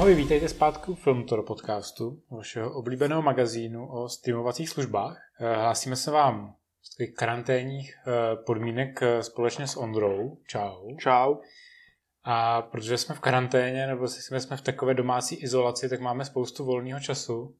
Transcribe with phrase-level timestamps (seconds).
[0.00, 5.18] Ahoj, vítejte zpátky u Filmtoro podcastu, vašeho oblíbeného magazínu o streamovacích službách.
[5.40, 10.38] Eh, hlásíme se vám z takových karanténních eh, podmínek eh, společně s Ondrou.
[10.46, 10.96] Čau.
[10.98, 11.36] Čau.
[12.24, 17.00] A protože jsme v karanténě, nebo jsme v takové domácí izolaci, tak máme spoustu volného
[17.00, 17.56] času.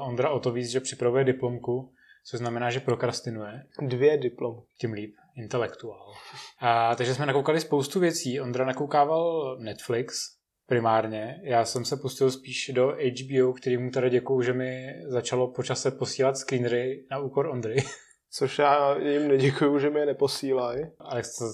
[0.00, 1.92] Ondra o to víc, že připravuje diplomku,
[2.26, 3.62] což znamená, že prokrastinuje.
[3.82, 4.62] Dvě diplom.
[4.80, 6.12] Tím líp, intelektuál.
[6.60, 8.40] A, takže jsme nakoukali spoustu věcí.
[8.40, 11.40] Ondra nakoukával Netflix, primárně.
[11.42, 15.90] Já jsem se pustil spíš do HBO, který mu teda děkuju, že mi začalo počase
[15.90, 17.76] posílat screenery na úkor Ondry.
[18.36, 20.84] Což já jim neděkuju, že mi je neposílají.
[20.98, 21.44] Ale co,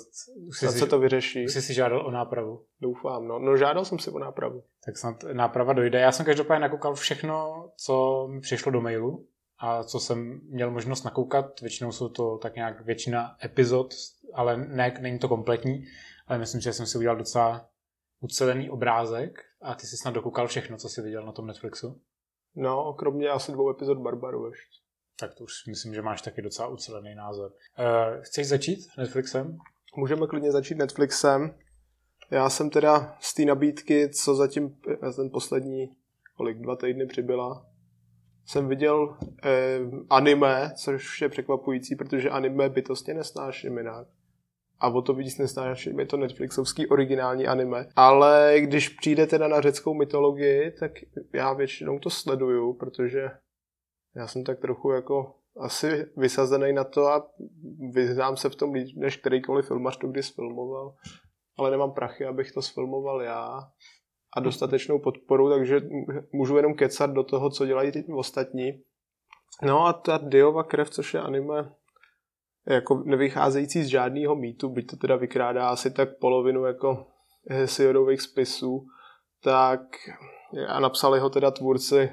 [0.48, 1.44] už si, se to vyřeší.
[1.44, 2.64] Už jsi si žádal o nápravu.
[2.80, 3.38] Doufám, no.
[3.38, 4.62] No žádal jsem si o nápravu.
[4.84, 6.00] Tak snad náprava dojde.
[6.00, 9.26] Já jsem každopádně nakoukal všechno, co mi přišlo do mailu
[9.58, 11.60] a co jsem měl možnost nakoukat.
[11.60, 13.94] Většinou jsou to tak nějak většina epizod,
[14.34, 15.84] ale ne, není to kompletní.
[16.26, 17.68] Ale myslím, že jsem si udělal docela
[18.20, 22.00] ucelený obrázek a ty jsi snad dokoukal všechno, co jsi viděl na tom Netflixu?
[22.56, 24.80] No, kromě asi dvou epizod Barbaru ještě.
[25.20, 27.50] Tak to už myslím, že máš taky docela ucelený názor.
[27.50, 29.58] Uh, chceš začít Netflixem?
[29.96, 31.54] Můžeme klidně začít Netflixem.
[32.30, 34.76] Já jsem teda z té nabídky, co zatím
[35.16, 35.96] ten poslední,
[36.36, 37.66] kolik, dva týdny přibyla,
[38.46, 39.78] jsem viděl eh,
[40.10, 44.08] anime, což je překvapující, protože anime bytostně nesnáším jinak
[44.80, 47.86] a o to víc nesnáším, je to Netflixovský originální anime.
[47.96, 50.92] Ale když přijde teda na řeckou mytologii, tak
[51.34, 53.30] já většinou to sleduju, protože
[54.16, 57.30] já jsem tak trochu jako asi vysazený na to a
[57.92, 60.94] vyznám se v tom líp, než kterýkoliv filmař to kdy sfilmoval.
[61.58, 63.60] Ale nemám prachy, abych to sfilmoval já
[64.36, 65.80] a dostatečnou podporu, takže
[66.32, 68.82] můžu jenom kecat do toho, co dělají ty ostatní.
[69.62, 71.72] No a ta Diova krev, což je anime
[72.66, 77.06] jako nevycházející z žádného mýtu, byť to teda vykrádá asi tak polovinu jako
[77.50, 78.86] Hesiodových spisů,
[79.42, 79.80] tak
[80.68, 82.10] a napsali ho teda tvůrci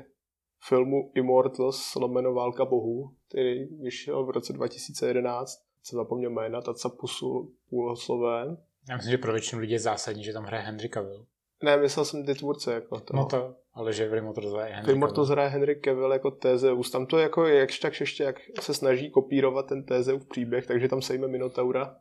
[0.67, 8.57] filmu Immortals, lomeno Válka bohů, který vyšel v roce 2011, se zapomněl jména, Tacapusul Půloslové.
[8.89, 11.25] Já myslím, že pro většinu lidí je zásadní, že tam hraje Henry Cavill.
[11.63, 12.73] Ne, myslel jsem ty tvůrce.
[12.73, 13.15] Jako to.
[13.15, 14.95] No to, ale že v Immortals hraje Henry Cavill.
[14.95, 16.91] Immortals hraje Henry Cavill jako Tézeus.
[16.91, 21.01] Tam to jako jakž tak ještě, jak se snaží kopírovat ten Tézeus příběh, takže tam
[21.01, 21.95] sejme Minotaura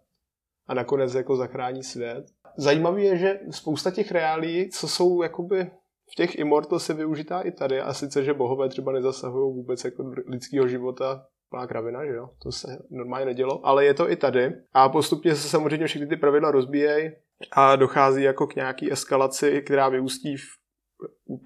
[0.69, 2.25] a nakonec jako zachrání svět.
[2.59, 5.71] Zajímavé je, že spousta těch reálí, co jsou jakoby
[6.13, 10.13] v těch Immortals je využitá i tady, a sice, že bohové třeba nezasahují vůbec jako
[10.27, 14.53] lidského života, plná kravina, že jo, to se normálně nedělo, ale je to i tady
[14.73, 17.11] a postupně se samozřejmě všechny ty pravidla rozbíjejí
[17.53, 20.43] a dochází jako k nějaký eskalaci, která vyústí v,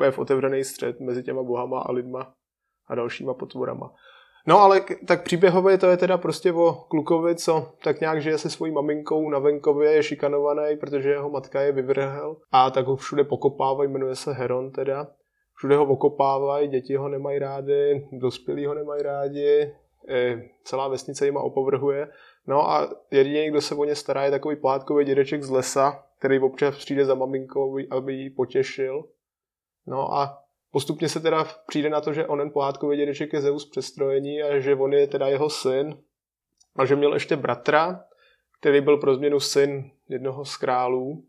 [0.01, 2.33] úplně v otevřený střed mezi těma bohama a lidma
[2.87, 3.93] a dalšíma potvorama.
[4.47, 8.51] No ale tak příběhově to je teda prostě o klukovi, co tak nějak žije se
[8.51, 13.25] svojí maminkou na venkově, je šikanovaný, protože jeho matka je vyvrhel a tak ho všude
[13.25, 15.07] pokopávají, jmenuje se Heron teda.
[15.55, 19.73] Všude ho okopávají, děti ho nemají rádi, dospělí ho nemají rádi,
[20.65, 22.09] celá vesnice jima opovrhuje.
[22.47, 26.39] No a jediný, kdo se o ně stará, je takový pohádkový dědeček z lesa, který
[26.39, 29.05] občas přijde za maminkou, aby ji potěšil.
[29.87, 34.43] No a postupně se teda přijde na to, že onen pohádkový dědeček je Zeus přestrojení
[34.43, 36.03] a že on je teda jeho syn.
[36.77, 38.05] A že měl ještě bratra,
[38.61, 41.25] který byl pro změnu syn jednoho z králů.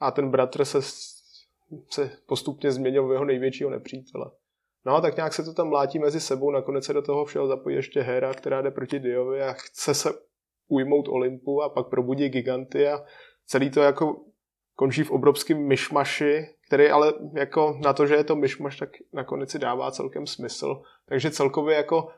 [0.00, 0.78] A ten bratr se,
[1.90, 4.30] se postupně změnil v jeho největšího nepřítele.
[4.86, 7.76] No tak nějak se to tam mlátí mezi sebou, nakonec se do toho všeho zapojí
[7.76, 10.10] ještě Hera, která jde proti Diovi a chce se
[10.68, 13.04] ujmout Olympu a pak probudí giganty a
[13.46, 14.24] celý to jako
[14.74, 19.50] končí v obrovském myšmaši, který ale jako na to, že je to myšmaš, tak nakonec
[19.50, 20.82] si dává celkem smysl.
[21.08, 22.08] Takže celkově jako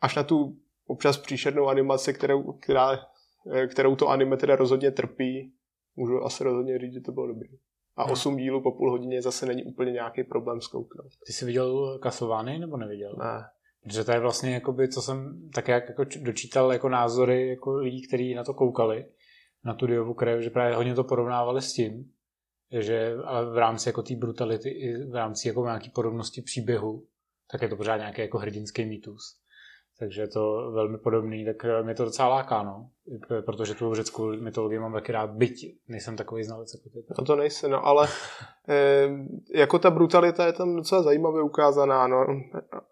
[0.00, 0.56] až na tu
[0.86, 2.98] občas příšernou animaci, kterou, která,
[3.70, 5.52] kterou to anime teda rozhodně trpí,
[5.96, 7.48] můžu asi rozhodně říct, že to bylo dobrý.
[7.96, 8.12] A hmm.
[8.12, 11.12] 8 dílů po půl hodině zase není úplně nějaký problém zkouknout.
[11.26, 13.16] Ty jsi viděl Castlevany nebo neviděl?
[13.18, 13.44] Ne.
[13.82, 18.06] Protože to je vlastně, jakoby, co jsem tak jak jako dočítal jako názory jako lidí,
[18.08, 19.06] kteří na to koukali,
[19.64, 22.12] na tu diovu krev, že právě hodně to porovnávali s tím,
[22.70, 27.06] že ale v rámci jako té brutality i v rámci jako nějaký podobnosti příběhu,
[27.50, 29.46] tak je to pořád nějaký jako hrdinský mýtus
[29.98, 32.90] takže je to velmi podobný, tak eh, mě to docela láká, no.
[33.46, 37.14] Protože tu řeckou mytologii mám taky rád, byť nejsem takový znalec jako ty.
[37.18, 38.08] No to nejsi, no, ale
[38.68, 39.08] e,
[39.54, 42.26] jako ta brutalita je tam docela zajímavě ukázaná, no.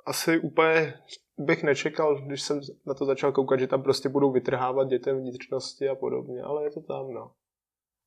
[0.06, 0.94] Asi úplně
[1.38, 5.88] bych nečekal, když jsem na to začal koukat, že tam prostě budou vytrhávat dětem vnitřnosti
[5.88, 7.30] a podobně, ale je to tam, no.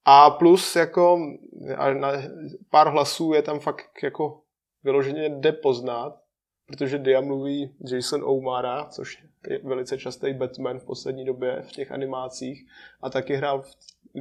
[0.09, 1.19] A plus jako
[1.77, 2.11] a na
[2.69, 4.41] pár hlasů je tam fakt jako
[4.83, 6.21] vyloženě jde poznat,
[6.65, 11.91] protože Dia mluví Jason O'Mara, což je velice častý Batman v poslední době v těch
[11.91, 12.67] animacích
[13.01, 13.63] a taky hrál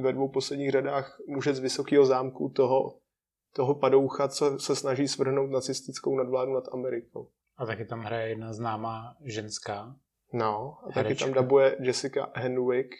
[0.01, 2.97] ve dvou posledních řadách muže z Vysokého zámku toho
[3.57, 7.29] toho padoucha, co se snaží svrhnout nacistickou nadvládu nad Amerikou.
[7.57, 9.95] A taky tam hraje jedna známá ženská.
[10.33, 11.25] No, a taky Herečka.
[11.25, 12.95] tam dabuje Jessica Henwick,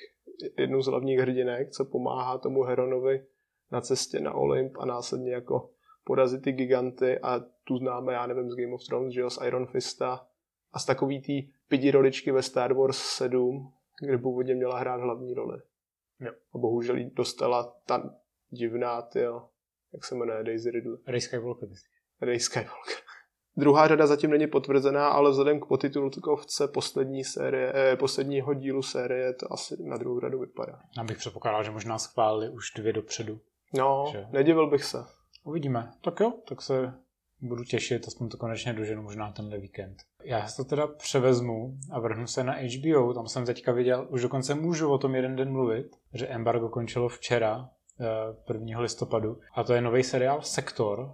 [0.57, 3.25] jednu z hlavních hrdinek, co pomáhá tomu Heronovi
[3.71, 5.69] na cestě na Olymp a následně jako
[6.03, 9.39] porazit ty giganty a tu známe, já nevím, z Game of Thrones, že jo, z
[9.45, 10.27] Iron Fista
[10.73, 15.33] a z takový tý pidi roličky ve Star Wars 7, kde původně měla hrát hlavní
[15.33, 15.61] roli.
[16.19, 16.31] Jo.
[16.53, 18.15] A bohužel jí dostala ta
[18.49, 19.49] divná, tyjo,
[19.93, 20.97] jak se jmenuje, Daisy Ridley.
[21.07, 21.69] Ray Skywalker.
[22.21, 22.97] Ray Skywalker.
[23.57, 29.33] Druhá řada zatím není potvrzená, ale vzhledem k potitulkovce poslední série, eh, posledního dílu série
[29.33, 30.79] to asi na druhou řadu vypadá.
[30.97, 33.39] Já bych předpokládal, že možná schválili už dvě dopředu.
[33.77, 34.25] No, Že?
[34.31, 34.97] nedivil bych se.
[35.43, 35.91] Uvidíme.
[36.01, 36.93] Tak jo, tak se
[37.41, 39.97] budu těšit, aspoň to konečně doženu možná tenhle víkend.
[40.23, 44.21] Já si to teda převezmu a vrhnu se na HBO, tam jsem teďka viděl, už
[44.21, 47.69] dokonce můžu o tom jeden den mluvit, že embargo končilo včera,
[47.99, 48.79] eh, 1.
[48.81, 51.13] listopadu, a to je nový seriál Sektor,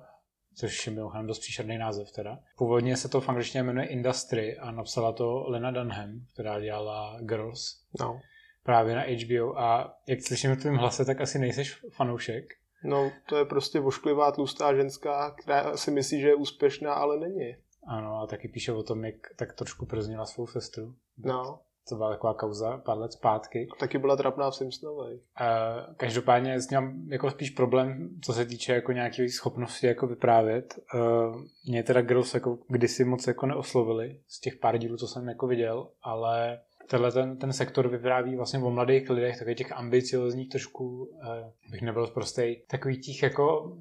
[0.56, 2.40] což je mimochodem dost příšerný název teda.
[2.58, 7.82] Původně se to v angličtině jmenuje Industry a napsala to Lena Dunham, která dělala Girls
[8.00, 8.20] No.
[8.64, 12.46] právě na HBO a jak slyším v tvém hlase, tak asi nejseš fanoušek.
[12.84, 17.56] no, to je prostě vošklivá tlustá ženská, která si myslí, že je úspěšná, ale není.
[17.88, 20.96] Ano, a taky píše o tom, jak tak trošku prznila svou sestru.
[21.18, 21.60] No,
[21.90, 23.68] To byla taková kauza pár let zpátky.
[23.80, 25.14] taky byla trapná v Simpsonovej.
[25.16, 30.80] Uh, každopádně s ním jako spíš problém, co se týče jako nějaké schopnosti jako vyprávět.
[30.94, 35.28] Uh, mě teda Girls jako kdysi moc jako neoslovili z těch pár dílů, co jsem
[35.28, 36.60] jako viděl, ale
[36.90, 41.82] tenhle ten, ten sektor vypráví vlastně o mladých lidech, takových těch ambiciozních trošku, uh, bych
[41.82, 43.78] nebyl prostý, takových těch jako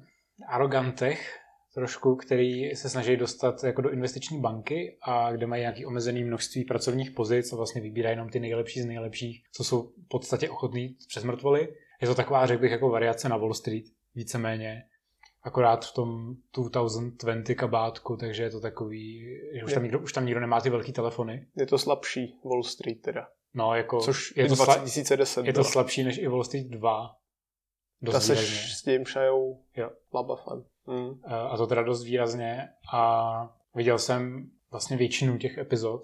[0.47, 1.39] arrogantech,
[1.73, 6.63] trošku, který se snaží dostat jako do investiční banky a kde mají nějaký omezený množství
[6.63, 10.95] pracovních pozic a vlastně vybírají jenom ty nejlepší z nejlepších, co jsou v podstatě ochotní
[11.07, 11.67] přes mrtvoly.
[12.01, 13.85] Je to taková, řekl bych, jako variace na Wall Street,
[14.15, 14.83] víceméně.
[15.43, 19.25] Akorát v tom 2020 kabátku, takže je to takový,
[19.59, 21.47] že už tam nikdo, už tam nikdo nemá ty velký telefony.
[21.55, 23.27] Je to slabší Wall Street teda.
[23.53, 25.71] No, jako Což je, je to, sla, 2010 je to byla.
[25.71, 27.07] slabší než i Wall Street 2.
[27.07, 28.57] Ta Dost se výrazně.
[28.57, 29.89] s tím šajou Jo.
[30.13, 30.63] labafan.
[30.87, 31.19] Mm.
[31.27, 36.01] Eh, a to teda dost výrazně a viděl jsem vlastně většinu těch epizod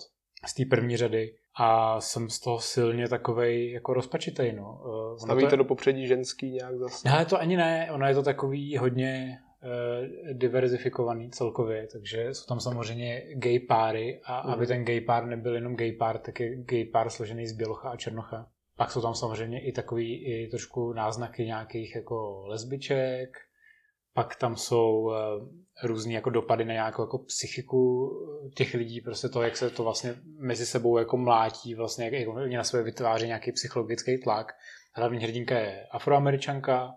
[0.48, 4.81] z té první řady a jsem z toho silně takovej jako rozpačitej, no.
[5.16, 7.10] Eh, Stavíte to, do popředí ženský nějak zase.
[7.10, 12.60] ne, to ani ne, ono je to takový hodně uh, diverzifikovaný celkově, takže jsou tam
[12.60, 14.54] samozřejmě gay páry a Mhm.
[14.54, 17.90] aby ten gay pár nebyl jenom gay pár, tak je gay pár složený z bělocha
[17.90, 18.48] a černocha.
[18.78, 23.38] Pak jsou tam samozřejmě i takový i trošku náznaky nějakých jako lesbiček,
[24.13, 28.11] pak tam jsou eh, různý jako dopady na nějakou jako psychiku
[28.45, 32.27] eh, těch lidí, prostě to, jak se to vlastně mezi sebou jako mlátí, vlastně jak,
[32.27, 34.51] oni na sebe vytváří nějaký psychologický tlak.
[34.95, 36.95] Hlavní hrdinka je afroameričanka,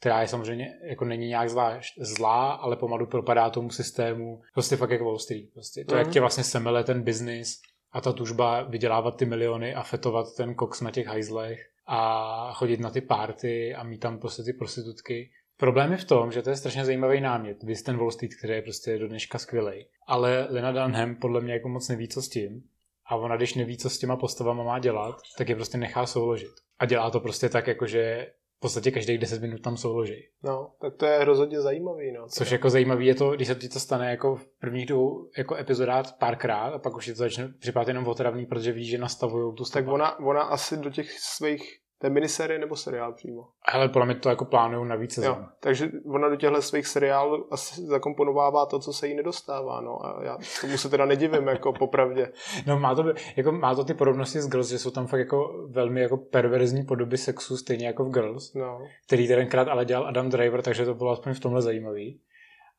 [0.00, 4.90] která je samozřejmě jako není nějak zvlášť zlá, ale pomalu propadá tomu systému, prostě fakt
[4.90, 5.52] jak Wall Street.
[5.54, 5.84] Prostě.
[5.84, 6.12] To, jak Mhm.
[6.12, 7.60] tě vlastně semele ten biznis
[7.92, 12.80] a ta tužba vydělávat ty miliony a fetovat ten koks na těch hajzlech a chodit
[12.80, 15.30] na ty párty a mít tam prostě ty prostitutky.
[15.60, 17.62] Problém je v tom, že to je strašně zajímavý námět.
[17.62, 19.86] Vy ten Wall Street, který je prostě do dneška skvělý.
[20.06, 22.62] Ale Lena Dunham podle mě jako moc neví, co s tím.
[23.06, 26.50] A ona, když neví, co s těma postavama má dělat, tak je prostě nechá souložit.
[26.78, 28.26] A dělá to prostě tak, jako že
[28.56, 30.28] v podstatě každých 10 minut tam souloží.
[30.42, 32.28] No, tak to je rozhodně zajímavý, no.
[32.28, 35.56] Což jako zajímavý je to, když se ti to stane jako v prvních dvou jako
[35.56, 39.54] epizodách párkrát a pak už je to začne připadat jenom otravný, protože víš, že nastavují
[39.54, 39.90] tu tak stopu.
[39.90, 43.42] ona, ona asi do těch svých, to je miniserie nebo seriál přímo?
[43.72, 47.46] Ale podle mě to jako plánují na více Jo, takže ona do těchto svých seriálů
[47.50, 50.06] asi zakomponovává to, co se jí nedostává, no.
[50.06, 52.32] A já tomu se teda nedivím, jako popravdě.
[52.66, 53.04] No má to,
[53.36, 56.84] jako má to ty podobnosti s Girls, že jsou tam fakt jako velmi jako perverzní
[56.84, 58.78] podoby sexu, stejně jako v Girls, No.
[59.06, 62.20] který tenkrát ale dělal Adam Driver, takže to bylo aspoň v tomhle zajímavý.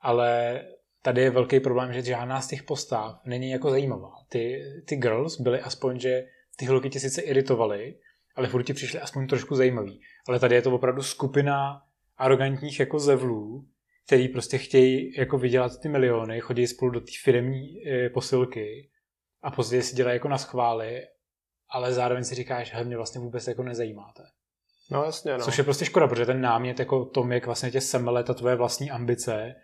[0.01, 0.61] Ale
[1.01, 4.11] tady je velký problém, že žádná z těch postav není jako zajímavá.
[4.29, 6.23] Ty, ty Girls byly aspoň, že
[6.57, 7.95] ty holky tě sice iritovaly,
[8.41, 10.01] ale furt ti přišly aspoň trošku zajímavý.
[10.27, 11.81] Ale tady je to opravdu skupina
[12.17, 13.67] arrogantních jako zevlů,
[14.05, 18.89] který prostě chtějí jako vydělat ty miliony, chodí spolu do té firmní e, posilky
[19.41, 21.01] a později si dělají jako na schvály,
[21.69, 24.23] ale zároveň si říkáš, že mě vlastně vůbec jako nezajímáte.
[24.91, 25.39] No jasně, no.
[25.39, 28.55] Což je prostě škoda, protože ten námět jako tom, jak vlastně tě semele ta tvoje
[28.55, 29.55] vlastní ambice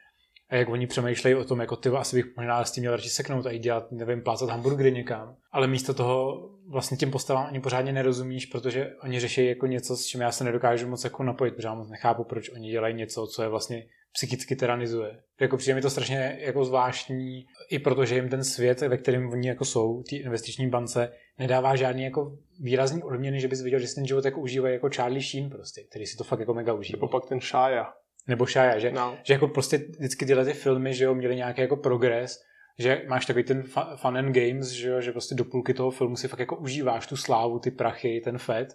[0.49, 3.09] a jak oni přemýšlejí o tom, jako ty asi bych možná s tím měl radši
[3.09, 5.35] seknout a jít dělat, nevím, plácat hamburgery někam.
[5.51, 10.05] Ale místo toho vlastně těm postavám ani pořádně nerozumíš, protože oni řeší jako něco, s
[10.05, 13.27] čím já se nedokážu moc jako napojit, protože já moc nechápu, proč oni dělají něco,
[13.27, 15.19] co je vlastně psychicky tyranizuje.
[15.41, 19.47] Jako přijde mi to strašně jako zvláštní, i protože jim ten svět, ve kterém oni
[19.47, 23.95] jako jsou, ty investiční bance, nedává žádný jako výrazný odměny, že bys viděl, že si
[23.95, 26.97] ten život jako užívají jako Charlie Sheen prostě, který si to fakt jako mega užívá.
[26.97, 27.93] Nebo pak ten Shia.
[28.27, 29.17] Nebo Shia, že, No.
[29.23, 32.39] že jako prostě vždycky tyhle ty filmy, že jo, měly nějaký jako progres,
[32.79, 33.63] že máš takový ten
[33.95, 37.07] fun and games, že jo, že prostě do půlky toho filmu si fakt jako užíváš
[37.07, 38.67] tu slávu, ty prachy, ten fet,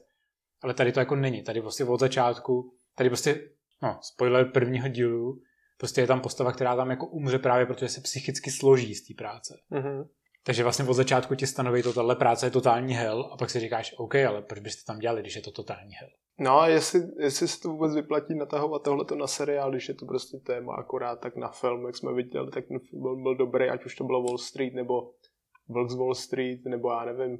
[0.62, 3.40] ale tady to jako není, tady prostě od začátku, tady prostě,
[3.82, 5.40] no, spoiler prvního dílu,
[5.78, 9.14] prostě je tam postava, která tam jako umře právě, protože se psychicky složí z té
[9.18, 9.54] práce.
[9.70, 10.04] Mhm.
[10.44, 13.60] Takže vlastně od začátku ti stanoví to, tahle práce je totální hell a pak si
[13.60, 16.10] říkáš, OK, ale proč byste tam dělali, když je to totální hell?
[16.38, 20.06] No a jestli, jestli se to vůbec vyplatí natahovat tohleto na seriál, když je to
[20.06, 23.68] prostě téma akorát tak na film, jak jsme viděli, tak ten film byl, byl dobrý,
[23.68, 25.12] ať už to bylo Wall Street nebo
[25.68, 27.38] Vlk z Wall Street, nebo já nevím,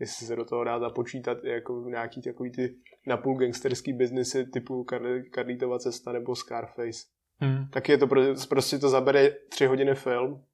[0.00, 4.86] jestli se do toho dá započítat jako nějaký takový ty napůl gangsterský biznesy typu
[5.34, 7.00] Carlitova cesta nebo Scarface.
[7.40, 7.68] Hmm.
[7.72, 10.44] Tak je to pro- prostě to zabere tři hodiny film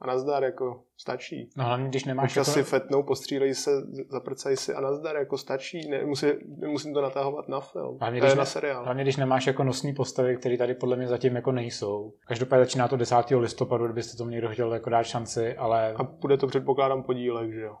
[0.00, 1.50] a nazdar, jako stačí.
[1.56, 3.70] No hlavně, když nemáš Občas jako, si fetnou, postřílejí se,
[4.08, 5.88] zaprcají si a nazdar, jako stačí.
[5.88, 6.26] Nemusí,
[6.58, 7.98] nemusím to natahovat na film.
[8.00, 8.84] Hlavně, když je na ne- seriál.
[8.84, 12.12] hlavně když nemáš jako nosní postavy, které tady podle mě zatím jako nejsou.
[12.26, 13.16] Každopádně začíná to 10.
[13.38, 17.60] listopadu, kdybyste to někdo chtěl jako dát šanci, ale A bude to předpokládám podílek, že
[17.60, 17.76] jo?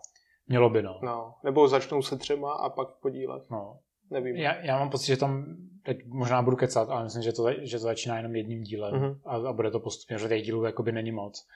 [0.48, 1.00] mělo by no.
[1.02, 1.34] No.
[1.44, 3.42] Nebo začnou se třema a pak podílek.
[3.50, 3.78] no.
[4.10, 4.36] Nevím.
[4.36, 5.44] Já, já mám pocit, že tam,
[5.84, 9.18] teď možná budu kecat, ale myslím, že to, že to začíná jenom jedním dílem Mhm.
[9.26, 11.46] a, a bude to postupně, že těch dílů jakoby není moc.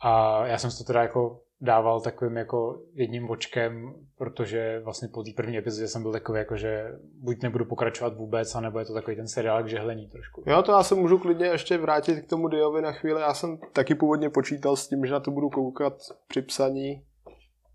[0.00, 5.22] A já jsem si to teda jako dával takovým jako jedním očkem, protože vlastně po
[5.22, 8.94] té první epizodě jsem byl takový jako, že buď nebudu pokračovat vůbec, anebo je to
[8.94, 10.42] takový ten seriál k žehlení trošku.
[10.46, 13.20] Jo, to já se můžu klidně ještě vrátit k tomu Diovi na chvíli.
[13.20, 15.94] Já jsem taky původně počítal s tím, že na to budu koukat
[16.28, 17.04] při psaní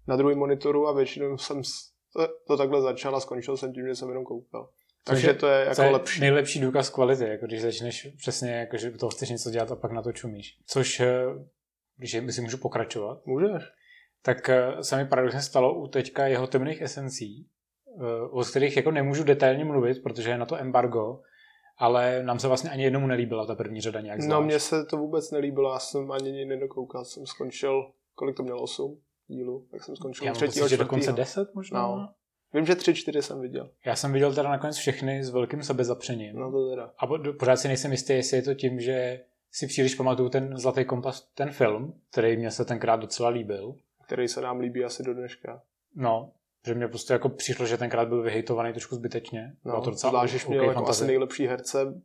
[0.08, 1.62] na druhém monitoru a většinou jsem
[2.48, 4.70] to takhle začal a skončil jsem tím, že jsem jenom koukal.
[5.04, 6.22] Takže to je jako to je lepší.
[6.22, 9.92] nejlepší důkaz kvality, jako když začneš přesně, jako, že toho chceš něco dělat a pak
[9.92, 10.58] na to čumíš.
[10.68, 11.26] Což, eh,
[11.98, 13.64] když si můžu pokračovat, Můžeš.
[14.22, 17.48] tak eh, se mi paradoxně stalo u teďka jeho temných esencí,
[18.02, 21.20] eh, o kterých jako nemůžu detailně mluvit, protože je na to embargo,
[21.78, 24.46] ale nám se vlastně ani jednomu nelíbila ta první řada nějak No zvlášť.
[24.46, 29.02] mně se to vůbec nelíbilo, já jsem ani nedokoukal, jsem skončil, kolik to mělo, 8
[29.28, 31.24] dílů, tak jsem skončil Já třetího, pocit, že dokonce čtvrtýho.
[31.26, 31.82] 10 možná.
[31.82, 32.10] No.
[32.54, 33.70] Vím, že tři, čtyři jsem viděl.
[33.86, 36.36] Já jsem viděl teda nakonec všechny s velkým sebezapřením.
[36.36, 36.92] No to teda.
[36.98, 39.22] A po- pořád si nejsem jistý, jestli je to tím, že
[39.58, 43.76] si příliš pamatuju ten Zlatý kompas, ten film, který mě se tenkrát docela líbil.
[44.06, 45.62] Který se nám líbí asi do dneška.
[45.96, 46.32] No,
[46.68, 49.54] že mě prostě jako přišlo, že tenkrát byl vyhejtovaný trošku zbytečně.
[49.64, 50.90] Bylo No, to docela zvlášť, že měl jako fantasy.
[51.04, 52.02] asi nejlepší herce,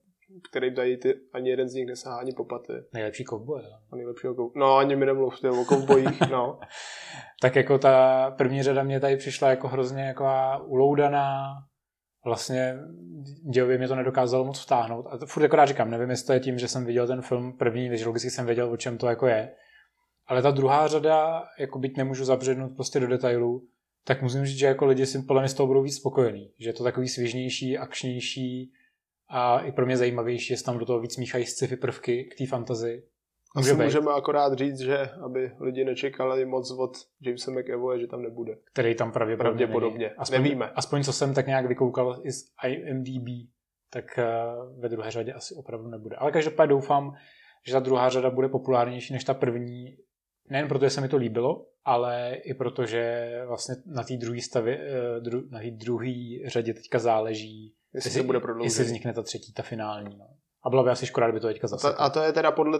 [0.51, 2.73] který dají ty, ani jeden z nich nesahá ani po paty.
[2.93, 3.65] Nejlepší kovboje.
[3.93, 4.53] A nejlepšího kou...
[4.57, 6.61] No, ani mi nemluvte o koubojích, no.
[7.43, 10.27] Tak jako ta první řada mě tady přišla jako hrozně jako
[10.65, 11.45] uloudaná.
[12.25, 12.79] Vlastně
[13.53, 15.07] dějově mě to nedokázalo moc vtáhnout.
[15.11, 17.59] A to furt akorát říkám, nevím, jestli to je tím, že jsem viděl ten film
[17.59, 19.53] první, takže logicky jsem věděl, o čem to jako je.
[20.27, 23.67] Ale ta druhá řada, jako byť nemůžu zabřednout prostě do detailů,
[24.05, 26.53] tak musím říct, že jako lidi si podle mě z toho budou víc spokojení.
[26.59, 28.73] Že je to takový svižnější, akčnější
[29.29, 32.47] a i pro mě zajímavější, jestli tam do toho víc míchají sci-fi prvky k té
[32.47, 33.03] fantazii.
[33.57, 33.85] Asi být.
[33.85, 36.91] můžeme akorát říct, že aby lidi nečekali moc od
[37.21, 38.57] Jamesa McAvoye, že tam nebude.
[38.73, 40.07] který tam pravděpodobně, Pravděpodobně.
[40.07, 40.17] není.
[40.19, 40.71] Aspoň, Nevíme.
[40.71, 43.29] Aspoň co jsem tak nějak vykoukal i z IMDb,
[43.91, 44.25] tak eh,
[44.79, 46.17] ve druhé řadě asi opravdu nebude.
[46.17, 47.15] Ale každopádně doufám,
[47.67, 49.97] že ta druhá řada bude populárnější než ta první.
[50.51, 54.41] Nejen proto, že se mi to líbilo, ale i proto, že vlastně na té druhé
[54.41, 56.13] stavě, eh, dru, na té druhé
[56.47, 60.17] řadě teďka záleží, Jestli se bude jestli vznikne ta třetí, ta finální.
[60.19, 60.27] No.
[60.63, 61.95] A bylo by asi škoda, kdyby to teďka zase.
[61.95, 62.79] a to je teda podle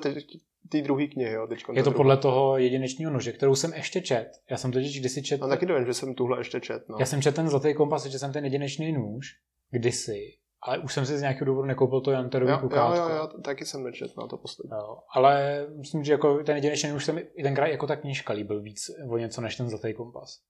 [0.69, 1.47] té druhé knihy, jo?
[1.47, 4.31] Teďkon je to ta podle toho jedinečního nože, kterou jsem ještě čet.
[4.51, 5.37] Já jsem totiž kdysi čet.
[5.37, 5.53] druhá.
[5.53, 6.97] A taky nevím, že jsem tuhle ještě čet, no.
[7.01, 9.27] Já jsem četl ten zlatý kompas, že jsem ten jedinečný nůž
[9.71, 12.97] kdysi, ale už jsem si z nějakého důvodu nekoupil to Janterový jo, jo, kukátko.
[12.97, 14.71] jo, jo, taky jsem nečet na to poslední.
[14.73, 18.33] Jo, ale myslím, že jako ten jedinečný nůž se mi i tenkrát jako ta knížka
[18.33, 20.41] líbil víc o něco než ten zlatý kompas.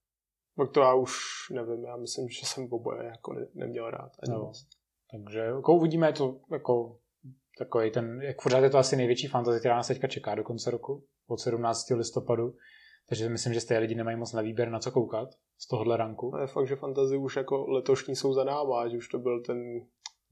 [0.56, 1.12] Tak to já už
[1.52, 4.12] nevím, já myslím, že jsem oboje jako ne, neměl rád.
[4.22, 4.66] Ani moc.
[5.10, 6.98] Takže jako uvidíme, to jako
[7.60, 10.70] takový ten, jak pořád je to asi největší fantasy, která nás teďka čeká do konce
[10.70, 11.90] roku, od 17.
[11.90, 12.54] listopadu.
[13.08, 15.96] Takže myslím, že z té lidi nemají moc na výběr na co koukat z tohohle
[15.96, 16.34] ranku.
[16.34, 19.42] A je fakt, že fantazy už jako letošní jsou za náma, ať už to byl
[19.42, 19.62] ten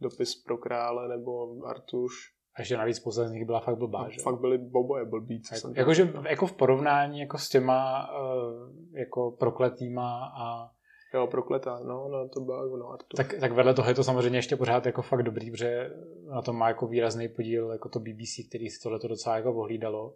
[0.00, 2.12] dopis pro krále nebo Artuš.
[2.54, 4.22] A ještě navíc spousta z nich byla fakt blbá, A že?
[4.22, 9.30] fakt byli boboje blbí, co jsem Jakože jako v porovnání jako s těma uh, jako
[9.30, 10.70] prokletýma a
[11.14, 13.16] Jo, prokletá, no, no to bylo ono Artuš.
[13.16, 15.90] tak, tak vedle toho je to samozřejmě ještě pořád jako fakt dobrý, protože
[16.34, 20.14] na tom má jako výrazný podíl jako to BBC, který si tohle docela jako ohlídalo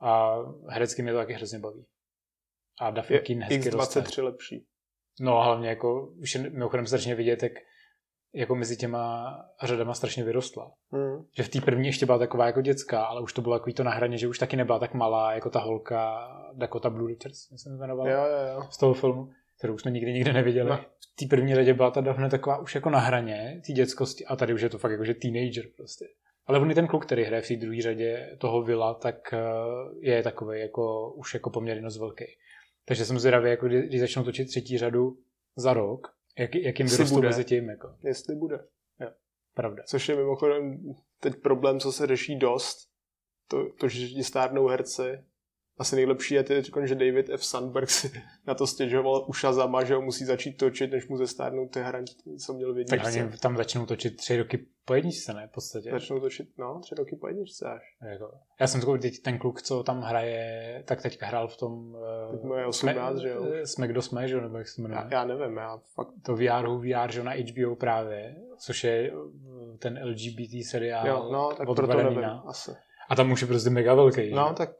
[0.00, 0.36] a
[0.68, 1.86] herecky mě to taky hrozně baví.
[2.80, 4.00] A je Keane hezky roste.
[4.00, 4.66] X23 lepší.
[5.20, 7.52] No a hlavně jako už je mimochodem strašně vidět, jak
[8.34, 10.72] jako mezi těma řadama strašně vyrostla.
[10.92, 11.24] Hmm.
[11.36, 13.84] Že v té první ještě byla taková jako dětská, ale už to bylo takový to
[13.84, 17.72] na hraně, že už taky nebyla tak malá jako ta holka Dakota Blue Richards, myslím,
[17.72, 18.68] se jmenovala, Jo, jo, jo.
[18.70, 19.30] z toho filmu,
[19.62, 20.70] kterou jsme nikdy nikde neviděli.
[20.70, 20.76] No.
[20.76, 24.36] V té první řadě byla ta Daphne taková už jako na hraně té dětskosti a
[24.36, 26.04] tady už je to fakt jako že teenager prostě.
[26.46, 29.38] Ale on i ten kluk, který hraje v té druhé řadě toho Vila, tak eh,
[30.00, 32.24] je takový jako, už jako poměrně dost velký.
[32.84, 35.18] Takže jsem zvědavý, jako kdy, když začnou točit třetí řadu
[35.56, 37.68] za rok, jak, jak jim vyrostou mezi tím.
[37.68, 37.94] Jako.
[38.04, 38.58] Jestli bude.
[39.00, 39.08] Jo,
[39.54, 39.82] pravda.
[39.86, 42.78] Což je mimochodem teď problém, co se řeší dost.
[43.48, 45.24] To, to že stárnou herci
[45.78, 47.44] asi nejlepší je teď, že David F.
[47.44, 48.12] Sandberg si
[48.46, 52.12] na to stěžoval u Shazama, že ho musí začít točit, než mu zestárnou ty hranti,
[52.46, 52.96] co měl vědět.
[52.96, 55.48] Tak oni tam začnou točit tři roky po jedničce, ne?
[55.48, 55.90] V podstatě.
[55.90, 57.82] Začnou točit, no, tři roky po jedničce až.
[58.10, 61.96] Jako, já jsem takový teď ten kluk, co tam hraje, tak teďka hrál v tom...
[62.30, 63.46] Teď mu je 18, jsme, že jo?
[63.64, 64.40] Jsme kdo jsme, že jo?
[64.40, 65.00] Nebo jak se jmenuje?
[65.00, 66.08] Já, já nevím, já fakt...
[66.22, 69.12] To VR, VR, že jo, na HBO právě, což je
[69.78, 72.70] ten LGBT seriál jo, no, tak od proto nevím, asi.
[73.08, 74.30] A tam už je prostě mega velký.
[74.30, 74.54] No, že?
[74.54, 74.70] tak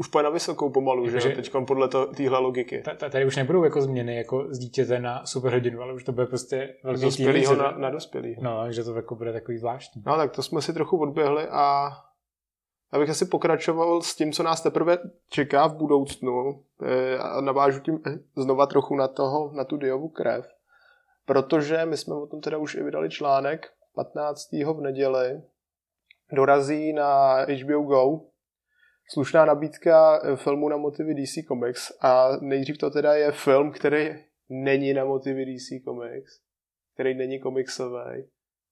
[0.00, 2.82] už pojde na vysokou pomalu, jako že, že teď podle téhle logiky.
[3.10, 6.74] Tady už nebudou jako změny jako z dítěte na superhrdinu, ale už to bude prostě
[6.84, 8.42] velký dospělýho na, na dospělýho.
[8.42, 10.02] No, že to jako bude takový zvláštní.
[10.06, 11.90] No tak to jsme si trochu odběhli a
[12.92, 18.00] abych asi pokračoval s tím, co nás teprve čeká v budoucnu eh, a navážu tím
[18.06, 20.48] eh, znova trochu na toho, na tu diovu krev.
[21.26, 24.52] Protože my jsme o tom teda už i vydali článek 15.
[24.52, 25.42] v neděli.
[26.32, 28.29] Dorazí na HBO Go
[29.12, 34.24] slušná nabídka eh, filmu na motivy DC Comics a nejdřív to teda je film, který
[34.48, 36.40] není na motivy DC Comics,
[36.94, 38.30] který není komiksový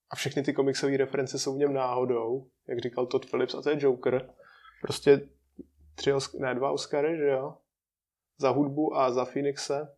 [0.09, 3.69] a všechny ty komiksové reference jsou v něm náhodou, jak říkal Todd Phillips a to
[3.69, 4.29] je Joker.
[4.81, 5.29] Prostě
[5.95, 7.57] tři, ne, dva Oscary, že jo?
[8.37, 9.95] Za hudbu a za Phoenixe.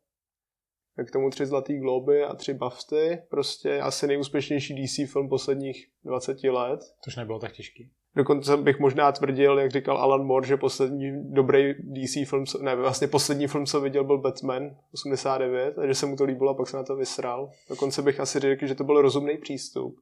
[1.07, 3.17] K tomu tři zlatý globy a tři BAFTY.
[3.29, 6.79] Prostě asi nejúspěšnější DC film posledních 20 let.
[7.03, 7.91] Což nebylo tak těžký.
[8.15, 13.07] Dokonce bych možná tvrdil, jak říkal Alan Moore, že poslední dobrý DC film, ne, vlastně
[13.07, 16.67] poslední film, co viděl, byl Batman 89, a že se mu to líbilo a pak
[16.67, 17.49] se na to vysral.
[17.69, 19.95] Dokonce bych asi řekl, že to byl rozumný přístup.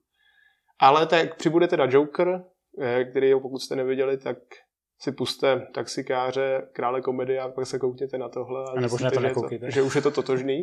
[0.80, 2.44] Ale tak přibude teda Joker,
[2.82, 4.38] eh, který ho pokud jste neviděli, tak
[5.00, 8.64] si puste taxikáře, krále komedie a pak se koukněte na tohle.
[8.64, 10.62] A, a nebo na to že, to, že už je to totožný.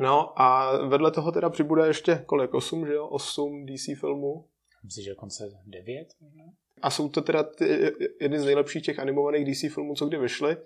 [0.00, 2.54] No a vedle toho teda přibude ještě kolik?
[2.54, 3.06] 8, že jo?
[3.06, 4.48] 8 DC filmů.
[4.84, 6.44] Myslím, že dokonce 9 možná.
[6.82, 10.52] A jsou to teda ty, jedny z nejlepších těch animovaných DC filmů, co kdy vyšly.
[10.52, 10.58] E,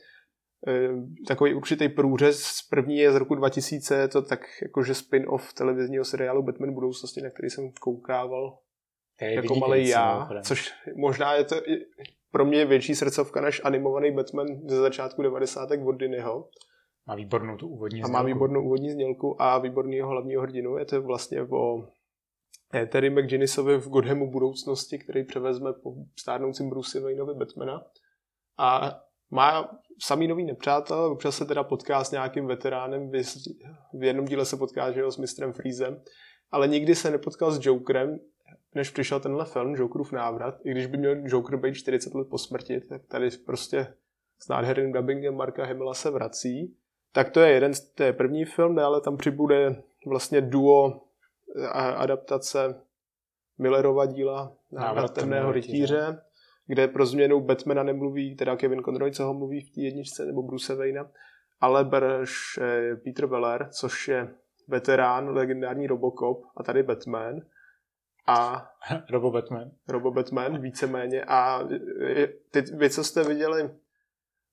[1.27, 2.63] takový určitý průřez.
[2.71, 7.31] První je z roku 2000, je to tak jakože spin-off televizního seriálu Batman budoucnosti, na
[7.31, 8.59] který jsem koukával
[9.21, 11.57] je jako malý já, což možná je to
[12.31, 15.69] pro mě větší srdcovka než animovaný Batman ze začátku 90.
[15.87, 16.49] od Dinyho.
[17.07, 18.17] Má výbornou tu úvodní znělku.
[18.17, 20.79] A má výbornou úvodní znělku a výborného hlavního hrdinu.
[20.79, 21.89] Je to vlastně o
[22.85, 27.85] Terry McGinnisovi v Godhamu budoucnosti, který převezme po stárnoucím Bruce Wayneovi Batmana.
[28.59, 33.11] A má samý nový nepřátel, občas se teda potká s nějakým veteránem,
[33.93, 36.03] v jednom díle se potká že jo, s mistrem Freezem,
[36.51, 38.19] ale nikdy se nepotkal s Jokerem,
[38.75, 42.39] než přišel tenhle film, Jokerův návrat, i když by měl Joker být 40 let po
[42.39, 43.95] smrti, tak tady prostě
[44.39, 46.77] s nádherným dubbingem Marka Hemela se vrací.
[47.13, 51.06] Tak to je jeden, to je první film, ale tam přibude vlastně duo
[51.73, 52.81] adaptace
[53.59, 56.23] Millerova díla Návrat temného rytíře,
[56.67, 60.43] kde pro změnu Batmana nemluví, teda Kevin Conroy, co ho mluví v té jedničce, nebo
[60.43, 61.05] Bruce Wayne,
[61.61, 64.35] ale bereš eh, Peter Weller, což je
[64.69, 67.41] veterán, legendární Robocop a tady Batman.
[68.27, 68.71] A
[69.11, 69.71] Robo Batman.
[69.89, 71.25] Robo Batman, víceméně.
[71.25, 71.69] A
[72.03, 73.71] eh, ty, vy, co jste viděli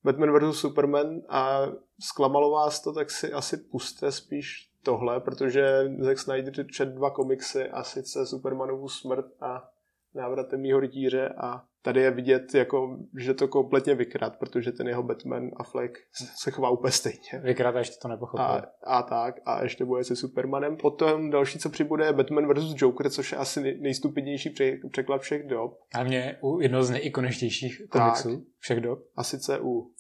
[0.04, 0.60] Batman vs.
[0.60, 1.62] Superman a
[2.00, 7.70] zklamalo vás to, tak si asi puste spíš tohle, protože Zack Snyder čet dva komiksy
[7.70, 9.70] a sice Supermanovu smrt a
[10.16, 15.04] návratem mýho rytíře a tady je vidět, jako, že to kompletně vykrat, protože ten jeho
[15.04, 15.94] Batman a Fleck
[16.36, 17.40] se chová úplně stejně.
[17.42, 18.46] Vykrat a ještě to nepochopil.
[18.46, 20.78] A, a tak, a ještě boje se Supermanem.
[20.78, 22.82] Potom další, co přibude, je Batman vs.
[22.82, 24.56] Joker, což je asi nejstupidnější
[24.92, 25.80] překlad všech dob.
[25.94, 29.00] A mě u jedno z nejikoničtějších komiksů všech dob.
[29.16, 29.92] A sice u uh,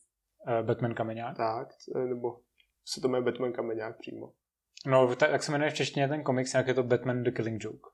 [0.61, 1.37] Batman Kameňák.
[1.37, 1.67] Tak,
[2.09, 2.39] nebo
[2.85, 4.31] se to jmenuje Batman Kameňák přímo.
[4.85, 7.63] No, tak, jak se jmenuje v češtině ten komiks, jak je to Batman The Killing
[7.63, 7.89] Joke.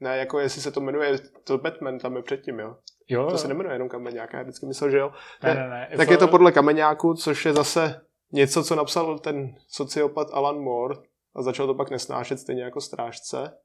[0.00, 2.76] Ne, jako jestli se to jmenuje, to Batman tam je předtím, jo?
[3.08, 3.30] Jo.
[3.30, 5.12] To se nemenuje jenom Kameňák, já vždycky myslel, že jo.
[5.42, 5.88] Ne, ne, ne.
[5.96, 8.00] Tak je to podle Kameňáku, což je zase
[8.32, 10.94] něco, co napsal ten sociopat Alan Moore
[11.36, 13.58] a začal to pak nesnášet stejně jako strážce.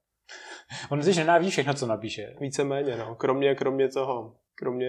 [0.91, 2.35] On když nenávidí všechno, co napíše.
[2.39, 3.15] Víceméně, no.
[3.15, 4.87] Kromě, kromě toho, kromě,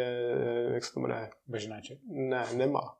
[0.74, 1.30] jak se to jmenuje?
[1.46, 1.98] Bežnáček.
[2.10, 2.96] Ne, nemá.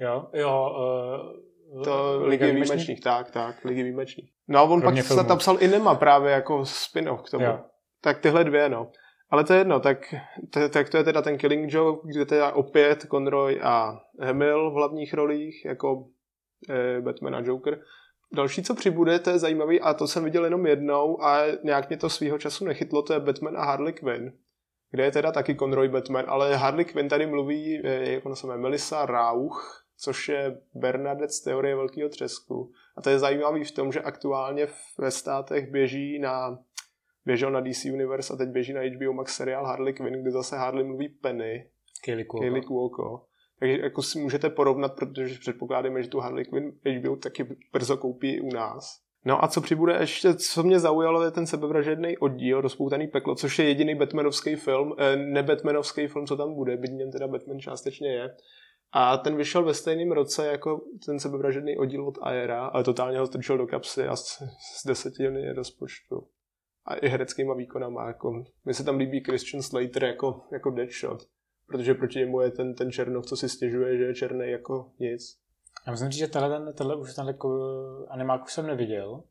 [0.00, 1.47] Jo, jo, uh
[1.84, 2.70] to Ligy výjimečných?
[2.70, 4.30] výjimečných, tak, tak, Ligy výjimečných.
[4.48, 5.28] No a on Kromě pak filmu.
[5.28, 7.44] napsal i Nema právě jako spin-off k tomu.
[7.44, 7.60] Jo.
[8.00, 8.90] Tak tyhle dvě, no.
[9.30, 10.14] Ale to je jedno, tak,
[10.50, 14.74] to, tak to je teda ten Killing Joke, kde teda opět Conroy a Hamill v
[14.74, 16.04] hlavních rolích, jako
[16.70, 17.80] eh, Batman a Joker.
[18.32, 21.96] Další, co přibude, to je zajímavý, a to jsem viděl jenom jednou a nějak mě
[21.96, 24.32] to svýho času nechytlo, to je Batman a Harley Quinn.
[24.90, 28.46] kde je teda taky Conroy Batman, ale Harley Quinn tady mluví, eh, jak ona se
[28.46, 32.72] jmenuje, Melissa Rauch, což je Bernadette z teorie velkého třesku.
[32.96, 34.66] A to je zajímavý v tom, že aktuálně
[34.98, 36.58] ve státech běží na
[37.26, 40.56] běžel na DC Universe a teď běží na HBO Max seriál Harley Quinn, kde zase
[40.56, 41.70] Harley mluví Penny.
[42.04, 42.40] Kaylee Cuoco.
[42.40, 43.24] Kaylee Cuoco.
[43.58, 48.34] Takže jako si můžete porovnat, protože předpokládáme, že tu Harley Quinn HBO taky brzo koupí
[48.34, 49.08] i u nás.
[49.24, 53.58] No a co přibude ještě, co mě zaujalo, je ten sebevražedný oddíl, rozpoutaný peklo, což
[53.58, 57.60] je jediný Batmanovský film, eh, ne Batmanovský film, co tam bude, byť něm teda Batman
[57.60, 58.34] částečně je.
[58.92, 63.26] A ten vyšel ve stejném roce jako ten sebevražedný oddíl od Aera, ale totálně ho
[63.26, 64.42] strčil do kapsy a z,
[64.80, 66.28] z desetiny rozpočtu.
[66.84, 68.06] A i hereckýma výkonama.
[68.06, 71.22] Jako, mně se tam líbí Christian Slater jako, jako Deadshot,
[71.66, 75.38] protože proti němu je ten, ten Černov, co si stěžuje, že je černý jako nic.
[75.86, 77.34] Já myslím, že tenhle, tenhle už tenhle
[78.08, 79.22] animák už jsem neviděl.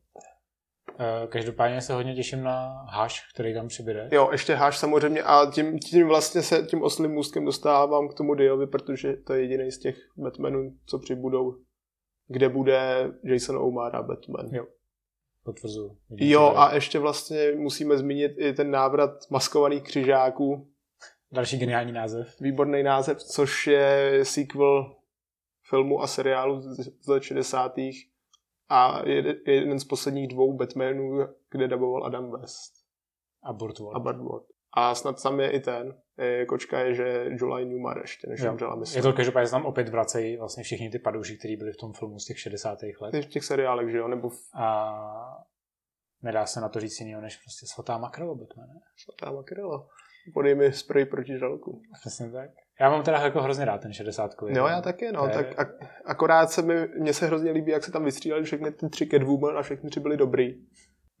[1.00, 4.08] Eh, každopádně se hodně těším na Haš, který tam přibude.
[4.12, 8.34] Jo, ještě Haš samozřejmě a tím, tím vlastně se tím oslým můstkem dostávám k tomu
[8.34, 11.54] Diovi, protože to je jediný z těch Batmanů, co přibudou,
[12.28, 14.46] kde bude Jason O'Mara Batman.
[14.52, 14.66] Jo,
[15.44, 15.98] potvrzuju.
[16.10, 20.68] Jo, a ještě vlastně musíme zmínit i ten návrat maskovaných křižáků.
[21.32, 22.40] Další geniální název.
[22.40, 24.96] Výborný název, což je sequel
[25.68, 27.74] filmu a seriálu z 60.
[28.68, 29.08] a
[29.46, 31.18] jeden z posledních dvou Batmanů,
[31.50, 32.72] kde daboval Adam West.
[33.42, 33.96] A Burtwood.
[33.96, 34.42] A Burtwood.
[34.76, 36.00] A snad tam je i ten.
[36.18, 38.98] Je, kočka je, že July Newmar ještě, než umřela myslím.
[38.98, 42.18] Je to každopádně tam opět vracejí vlastně všichni ty padouši, kteří byli v tom filmu
[42.18, 42.78] z těch 60.
[43.00, 43.10] let.
[43.10, 44.08] Ty v těch seriálech, že jo?
[44.08, 44.38] Nebo v...
[44.54, 45.46] A
[46.22, 48.68] nedá se na to říct jiného, než prostě svatá makrelo Batman.
[48.96, 49.88] Svatá makrelo.
[50.34, 51.82] Podej mi spray proti žalku.
[52.00, 52.50] Přesně tak.
[52.80, 55.28] Já mám teda jako hrozně rád ten 60 No já taky, no.
[55.28, 58.88] Tak ak- akorát se mi, mně se hrozně líbí, jak se tam vystříleli všechny ty
[58.88, 60.54] tři Catwoman a všechny tři byly dobrý.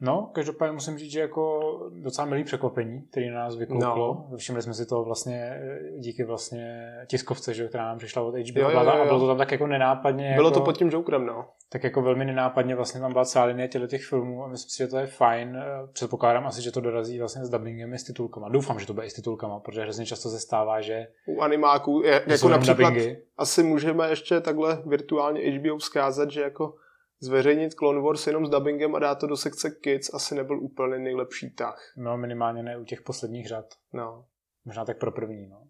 [0.00, 1.60] No, každopádně musím říct, že jako
[1.92, 4.26] docela milý překvapení, který na nás vykouklo.
[4.30, 4.36] No.
[4.36, 5.60] Všimli jsme si to vlastně
[5.98, 9.02] díky vlastně tiskovce, že, která nám přišla od HBO jo, jo, jo, jo.
[9.02, 10.32] a bylo to tam tak jako nenápadně.
[10.34, 11.48] Bylo jako, to pod tím Jokerem, no.
[11.68, 14.78] Tak jako velmi nenápadně vlastně tam byla celá linie těchto těch filmů a myslím si,
[14.78, 15.62] že to je fajn.
[15.92, 18.48] Předpokládám asi, že to dorazí vlastně s dubbingem i s titulkama.
[18.48, 22.02] Doufám, že to bude i s titulkama, protože hrozně často se stává, že u animáků,
[22.04, 23.16] je, jako například dubbingy.
[23.38, 26.74] asi můžeme ještě takhle virtuálně HBO vzkázat, že jako
[27.20, 30.98] zveřejnit Clone Wars jenom s dubbingem a dát to do sekce Kids asi nebyl úplně
[30.98, 31.92] nejlepší tah.
[31.96, 33.74] No, minimálně ne u těch posledních řad.
[33.92, 34.24] No.
[34.64, 35.62] Možná tak pro první, no.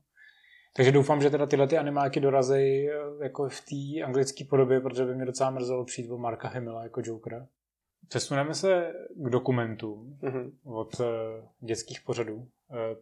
[0.76, 5.04] Takže doufám, že teda tyhle ty animáky dorazí eh, jako v té anglické podobě, protože
[5.04, 7.46] by mě docela mrzelo přijít o Marka Hemila jako Jokera.
[8.08, 10.52] Přesuneme se k dokumentům mm-hmm.
[10.64, 11.06] od uh,
[11.61, 12.46] dětských pořadů uh,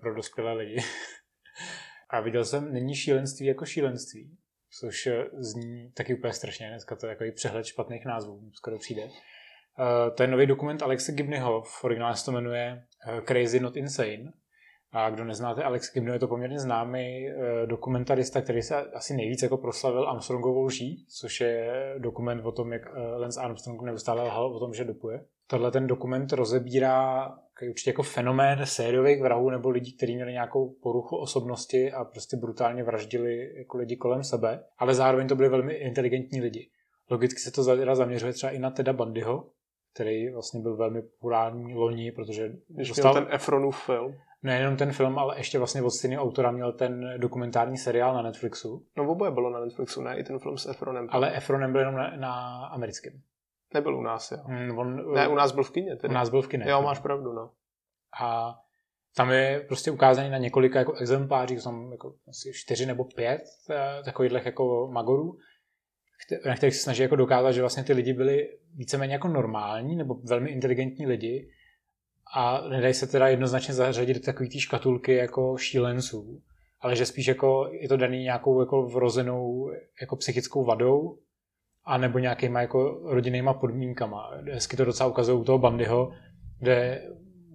[0.00, 0.76] pro dospělé lidi.
[2.11, 4.37] a viděl jsem Není šílenství jako šílenství
[4.80, 5.08] což
[5.38, 6.68] zní taky úplně strašně.
[6.68, 9.02] Dneska to je takový přehled špatných názvů, skoro přijde.
[9.02, 13.76] Uh, to je nový dokument Alexe Gibneyho, v originále se to jmenuje uh, Crazy Not
[13.76, 14.32] Insane.
[14.92, 17.28] A kdo neznáte, Alex Gibney je to poměrně známý
[17.66, 22.82] dokumentarista, který se asi nejvíc jako proslavil Armstrongovou lží, což je dokument o tom, jak
[23.18, 25.24] Lance Armstrong neustále lhal o tom, že dopuje.
[25.46, 27.28] Tohle ten dokument rozebírá
[27.62, 32.85] určitě jako fenomén sériových vrahů nebo lidí, kteří měli nějakou poruchu osobnosti a prostě brutálně
[32.85, 36.71] vraždili jako lidi kolem sebe, ale zároveň to byli velmi inteligentní lidi.
[37.11, 37.62] Logicky se to
[37.95, 39.51] zaměřuje třeba i na Teda Bandyho,
[39.95, 43.14] který vlastně byl velmi populární loni, protože Když dostal...
[43.14, 44.14] ten Efronův film.
[44.42, 48.87] Nejenom ten film, ale ještě vlastně od stejného autora měl ten dokumentární seriál na Netflixu.
[48.97, 51.07] No oboje bylo na Netflixu, ne i ten film s Efronem.
[51.11, 53.21] Ale Efronem byl jenom na, na americkém.
[53.76, 54.38] Nebyl u nás, jo.
[54.46, 55.96] Mm, on, ne, u nás byl v kině.
[55.96, 56.12] Tedy.
[56.12, 56.64] U nás byl v kině.
[56.68, 57.50] Jo, máš pravdu, no.
[58.20, 58.54] A
[59.16, 64.02] tam je prostě ukázaný na několika jako exemplářích, jsou jako asi čtyři nebo pět eh,
[64.04, 65.38] takových jako magorů,
[66.46, 70.14] na kterých se snaží jako dokázat, že vlastně ty lidi byli víceméně jako normální nebo
[70.14, 71.50] velmi inteligentní lidi
[72.34, 76.42] a nedají se teda jednoznačně zařadit do takové té škatulky jako šílenců,
[76.80, 81.18] ale že spíš jako je to daný nějakou jako vrozenou jako psychickou vadou
[81.87, 84.31] a nebo nějakýma jako rodinnýma podmínkama.
[84.53, 86.12] Hezky to docela ukazují u toho Bandyho,
[86.59, 87.03] kde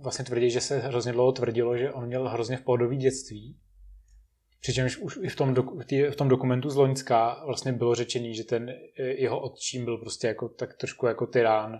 [0.01, 3.57] vlastně tvrdí, že se hrozně dlouho tvrdilo, že on měl hrozně v pohodový dětství.
[4.61, 5.55] Přičemž už i v tom,
[6.11, 10.49] v tom dokumentu z Loňska vlastně bylo řečený, že ten jeho otčím byl prostě jako,
[10.49, 11.79] tak trošku jako tyrán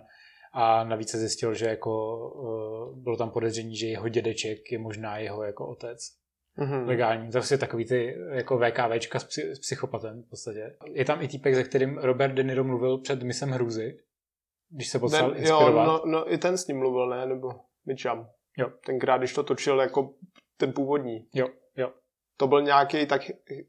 [0.52, 5.18] a navíc se zjistil, že jako uh, bylo tam podezření, že jeho dědeček je možná
[5.18, 6.21] jeho jako otec
[6.58, 6.86] mm-hmm.
[6.86, 7.30] legální.
[7.30, 10.76] To je takový ty jako VKVčka s, psy, s psychopatem v podstatě.
[10.92, 13.98] Je tam i týpek, se kterým Robert De Niro mluvil před misem Hrůzy,
[14.70, 15.86] když se potřeboval ne, inspirovat.
[15.86, 17.26] Jo, no, no, i ten s ním mluvil, ne?
[17.26, 17.48] Nebo
[17.86, 18.28] Mitcham.
[18.58, 18.70] Jo.
[18.86, 20.14] Tenkrát, když to točil jako
[20.56, 21.28] ten původní.
[21.34, 21.92] Jo, jo.
[22.36, 23.22] To byl nějaký tak,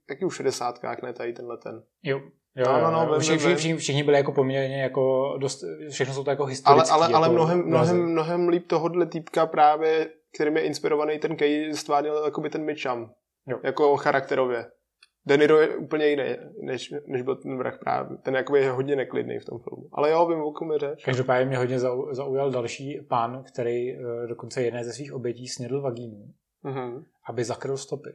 [0.05, 0.79] taky už v 60.
[1.03, 1.83] ne tady tenhle ten.
[2.03, 2.21] Jo.
[2.55, 6.23] Jo, No, no, no, všichni, vím, všichni, všichni byli jako poměrně jako dost, všechno jsou
[6.23, 6.91] to jako historické.
[6.91, 11.35] Ale, ale, ale jako mnohem, mnohem, mnohem líp tohohle týpka právě, kterým je inspirovaný ten
[11.35, 13.09] Kej, stvárnil jakoby ten Mitchum.
[13.47, 13.59] Jo.
[13.63, 14.65] Jako charakterově.
[15.25, 16.23] De Niro je úplně jiný,
[16.63, 18.17] než, než byl ten vrah právě.
[18.17, 19.83] Ten jakoby je hodně neklidný v tom filmu.
[19.93, 21.03] Ale jo, vím, o kom je řeč.
[21.05, 25.81] Každopádně mě hodně zau- zaujal další pán, který uh, dokonce jedné ze svých obětí snědl
[25.81, 26.17] vagínu,
[26.63, 27.03] Mhm.
[27.29, 28.09] aby zakryl stopy.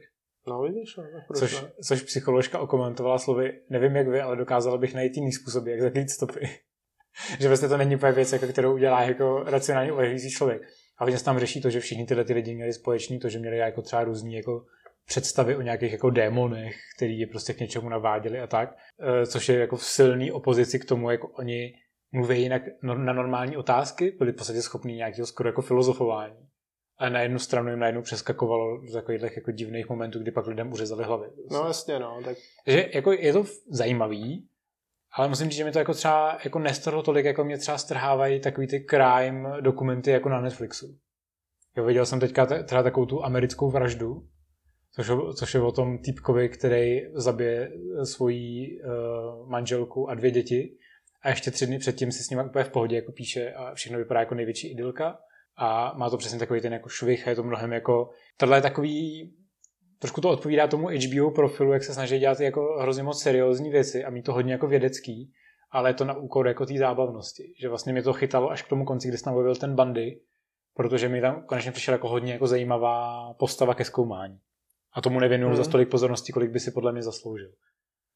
[0.47, 1.71] No vidíš, no, proč Což, ne?
[1.87, 6.09] což psycholožka okomentovala slovy, nevím jak vy, ale dokázala bych najít jiný způsob, jak zakrýt
[6.09, 6.49] stopy.
[7.39, 10.61] že vlastně to není úplně věc, jako, kterou udělá jako racionálně uvažující člověk.
[10.97, 13.39] A hodně se tam řeší to, že všichni tyhle ty lidi měli společný to, že
[13.39, 14.65] měli jako třeba různý jako
[15.05, 19.49] představy o nějakých jako démonech, který je prostě k něčemu naváděli a tak, Eh, což
[19.49, 21.73] je jako v silný opozici k tomu, jako oni
[22.11, 26.48] mluví jinak no- na normální otázky, byli v podstatě schopní nějakého skoro jako filozofování.
[26.99, 30.71] A na jednu stranu jim najednou přeskakovalo z takových jako divných momentů, kdy pak lidem
[30.71, 31.27] uřezali hlavy.
[31.51, 34.47] No jasně, no, tak že jako je to zajímavý,
[35.13, 38.39] ale musím říct, že mi to jako třeba jako nestrhlo tolik, jako mě třeba strhávají
[38.39, 40.97] takový ty crime dokumenty jako na Netflixu.
[41.77, 44.27] Jo, viděl jsem teďka třeba takovou tu americkou vraždu,
[44.95, 47.71] což, je- což je o tom týpkovi, který zabije
[48.03, 50.77] svoji uh, manželku a dvě děti
[51.21, 53.97] a ještě tři dny předtím si s nimi úplně v pohodě jako píše a všechno
[53.97, 55.19] vypadá jako největší idylka
[55.61, 58.61] a má to přesně takový ten jako švih a je to mnohem jako, tohle je
[58.61, 59.31] takový
[59.99, 64.05] trošku to odpovídá tomu HBO profilu, jak se snaží dělat jako hrozně moc seriózní věci
[64.05, 65.31] a mít to hodně jako vědecký,
[65.71, 67.53] ale je to na úkor jako té zábavnosti.
[67.61, 70.19] Že vlastně mě to chytalo až k tomu konci, kdy jsem objevil ten bandy,
[70.73, 74.39] protože mi tam konečně přišel jako hodně jako zajímavá postava ke zkoumání.
[74.93, 75.55] A tomu nevěnuju Mhm.
[75.57, 75.63] hmm.
[75.65, 77.49] za tolik pozornosti, kolik by si podle mě zasloužil.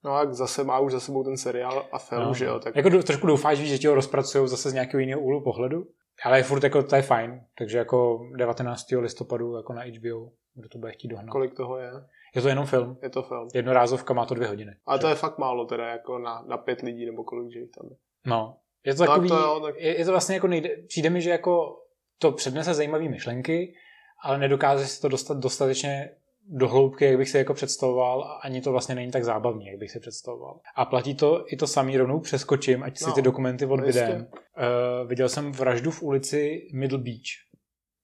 [0.05, 2.33] no a zase má už za sebou ten seriál a film, No.
[2.33, 5.21] že jo, tak Jako do, trošku doufáš, že ti ho rozpracují zase z nějakého jiného
[5.21, 5.85] úhlu pohledu,
[6.25, 7.41] ale je furt jako to je fajn.
[7.57, 8.85] Takže jako 19.
[8.91, 11.29] listopadu jako na HBO, kdo to bude chtít dohnat.
[11.29, 11.91] kolik toho je?
[12.35, 12.97] Je to jenom film.
[13.01, 13.47] Je to film.
[13.53, 14.75] Jednorázovka má to dvě hodiny.
[14.85, 17.71] Ale to je fakt málo teda, jako na, na pět lidí nebo kolik, že jich
[17.71, 17.95] tam je.
[18.25, 21.09] No, je to Tak takový, to jo, tak- je, je to vlastně jako nejde, přijde
[21.09, 21.79] mi, že jako
[22.17, 23.75] to přednese zajímavé myšlenky,
[24.23, 26.09] ale nedokáže se to dostat dostatečně
[26.49, 29.77] do hloubky, jak bych si jako představoval a ani to vlastně není tak zábavný, jak
[29.77, 30.59] bych si představoval.
[30.75, 34.27] A platí to i to samý rovnou přeskočím, ať si No, ty dokumenty odbydem.
[34.27, 37.31] Uh, viděl jsem vraždu v ulici Middle Beach,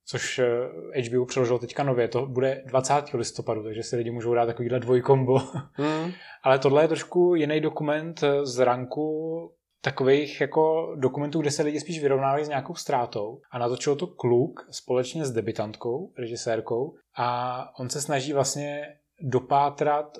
[0.05, 0.41] což
[1.07, 2.93] HBO přeložilo teďka nově, to bude 20.
[3.13, 5.37] listopadu, takže si lidi můžou dát takovýhle dvojkombo.
[5.73, 6.11] Hmm.
[6.43, 12.01] Ale tohle je trošku jiný dokument z ranku takových jako dokumentů, kde se lidi spíš
[12.01, 13.41] vyrovnávají s nějakou ztrátou.
[13.51, 18.81] A natočil to kluk společně s debitantkou, režisérkou a on se snaží vlastně
[19.21, 20.17] dopátrat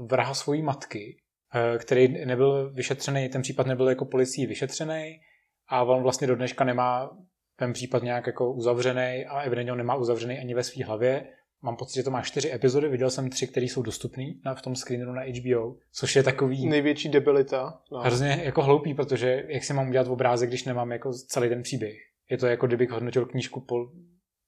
[0.00, 1.16] vraha svojí matky,
[1.54, 5.20] eh, který nebyl vyšetřený, ten případ nebyl jako policií vyšetřený
[5.68, 7.10] a on vlastně do dneška nemá
[7.56, 11.28] ten případ nějak jako uzavřený a evidentně ho nemá uzavřený ani ve své hlavě.
[11.62, 14.62] Mám pocit, že to má čtyři epizody, viděl jsem tři, které jsou dostupné na, v
[14.62, 17.80] tom screeneru na HBO, což je takový Největší debilita.
[17.92, 17.98] No.
[17.98, 21.96] hrozně jako hloupý, protože jak si mám udělat obrázek, když nemám jako celý ten příběh.
[22.30, 23.74] Je to jako kdybych hodnotil knížku po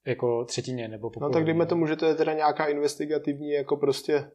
[0.05, 3.77] jako třetině nebo po No tak dejme tomu, že to je teda nějaká investigativní jako
[3.77, 4.25] prostě,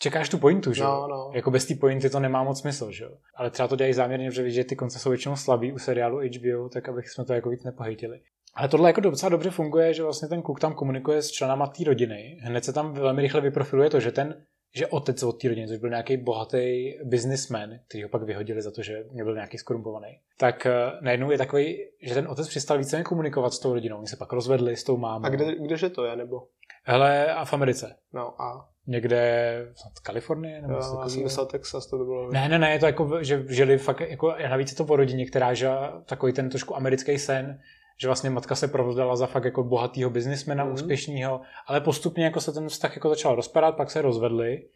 [0.00, 0.88] Čekáš tu pointu, že jo?
[0.88, 1.30] no, no.
[1.34, 3.10] Jako bez té pointy to nemá moc smysl, že jo?
[3.34, 6.18] Ale třeba to dělají záměrně, protože vidí, že ty konce jsou většinou slabý u seriálu
[6.18, 8.20] HBO, tak abych jsme to jako víc nepohejtili.
[8.54, 11.84] Ale tohle jako docela dobře funguje, že vlastně ten kluk tam komunikuje s členama té
[11.84, 12.38] rodiny.
[12.40, 14.34] Hned se tam velmi rychle vyprofiluje to, že ten
[14.76, 18.70] že otec od té rodiny, což byl nějaký bohatý businessman, který ho pak vyhodili za
[18.70, 23.02] to, že nebyl nějaký skorumpovaný, tak uh, najednou je takový, že ten otec přestal více
[23.02, 23.98] komunikovat s tou rodinou.
[23.98, 25.26] Oni se pak rozvedli s tou mámou.
[25.26, 26.46] A kde, kdeže to je, nebo?
[26.84, 27.96] Hele, a v Americe.
[28.12, 29.66] No a Někde
[29.98, 30.62] v Kalifornii?
[30.62, 32.32] Nebo něco já jsem myslel Texas, to by bylo.
[32.32, 35.26] Ne, ne, ne, je to jako, že žili fakt, jako, navíc je to o rodině,
[35.26, 37.60] která žila takový ten trošku americký sen,
[38.00, 40.72] že vlastně matka se provdala za fakt jako bohatýho biznismena, mm.
[40.72, 44.68] úspěšného, ale postupně jako se ten vztah jako začal rozpadat, pak se rozvedli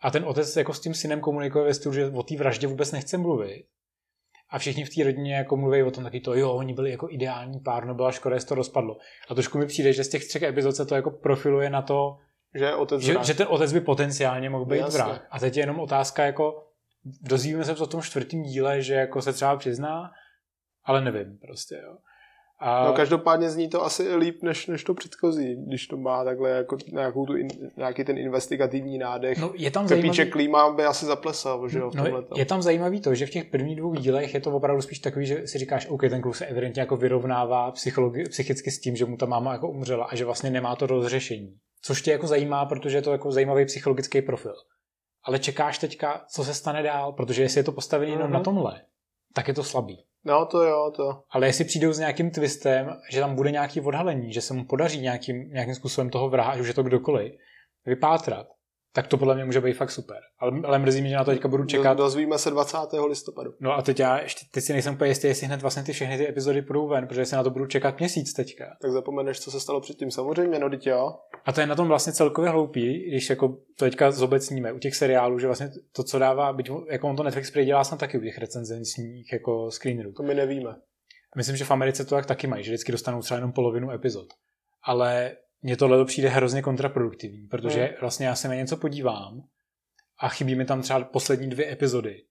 [0.00, 2.92] a ten otec jako s tím synem komunikuje ve stylu, že o té vraždě vůbec
[2.92, 3.66] nechce mluvit.
[4.50, 7.08] A všichni v té rodině jako mluví o tom taky to, jo, oni byli jako
[7.10, 8.96] ideální pár, no byla škoda, že to rozpadlo.
[9.28, 12.18] A trošku mi přijde, že z těch třech epizod se to jako profiluje na to,
[12.54, 14.98] Že otec že, že ten otec by potenciálně mohl být Jasně.
[14.98, 15.26] vrah.
[15.30, 16.66] A teď je jenom otázka, jako
[17.20, 20.10] dozvíme se v tom čtvrtém díle, že jako se třeba přizná,
[20.84, 21.96] ale nevím prostě, jo.
[22.58, 26.50] A, No každopádně zní to asi líp než, než to předchozí, když to má takhle
[26.50, 29.38] jako nějakou tu in, nějaký ten investigativní nádech.
[29.38, 32.38] No, je tam Pepíček zajímavý, Klíma by asi zaplesal, že jo, v no, tomhletom.
[32.38, 35.26] je tam zajímavý to, že v těch prvních dvou dílech je to opravdu spíš takový,
[35.26, 39.04] že si říkáš, OK, ten kluk se evidentně jako vyrovnává psychologi- psychicky s tím, že
[39.04, 41.56] mu ta máma jako umřela a že vlastně nemá to rozřešení.
[41.82, 44.54] Což tě jako zajímá, protože je to jako zajímavý psychologický profil.
[45.24, 48.32] Ale čekáš teďka, co se stane dál, protože jestli je to postavené jenom Mhm.
[48.32, 48.80] na tomhle,
[49.34, 50.04] tak je to slabý.
[50.26, 51.22] No to jo, to.
[51.30, 55.00] Ale jestli přijdou s nějakým twistem, že tam bude nějaký odhalení, že se mu podaří
[55.00, 57.32] nějakým, nějakým způsobem toho vraha, už je to kdokoliv,
[57.86, 58.46] vypátrat,
[58.94, 60.16] tak to podle mě může být fakt super.
[60.38, 61.94] Ale, ale mrzí mě, že na to teďka budu čekat.
[61.94, 62.78] Dozvíme se 20.
[63.08, 63.54] listopadu.
[63.60, 66.16] No a teď já ještě teď si nejsem úplně jistý, jestli hned vlastně ty všechny
[66.16, 68.76] ty epizody půjdou ven, protože se na to budu čekat měsíc teďka.
[68.82, 70.10] Tak zapomeneš, co se stalo předtím.
[70.10, 71.14] Samozřejmě, no teď jo.
[71.44, 74.96] A to je na tom vlastně celkově hloupý, když jako to teďka zobecníme u těch
[74.96, 78.22] seriálů, že vlastně to, co dává, byť jako on to Netflix dělá snad taky u
[78.22, 80.12] těch recenzentních jako screenerů.
[80.12, 80.74] To my nevíme.
[81.36, 84.26] Myslím, že v Americe to tak taky mají, že vždycky dostanou třeba jenom polovinu epizod.
[84.82, 87.94] Ale mně tohle přijde hrozně kontraproduktivní, protože hmm.
[88.00, 89.42] vlastně já se na něco podívám
[90.20, 92.24] a chybí mi tam třeba poslední dvě epizody.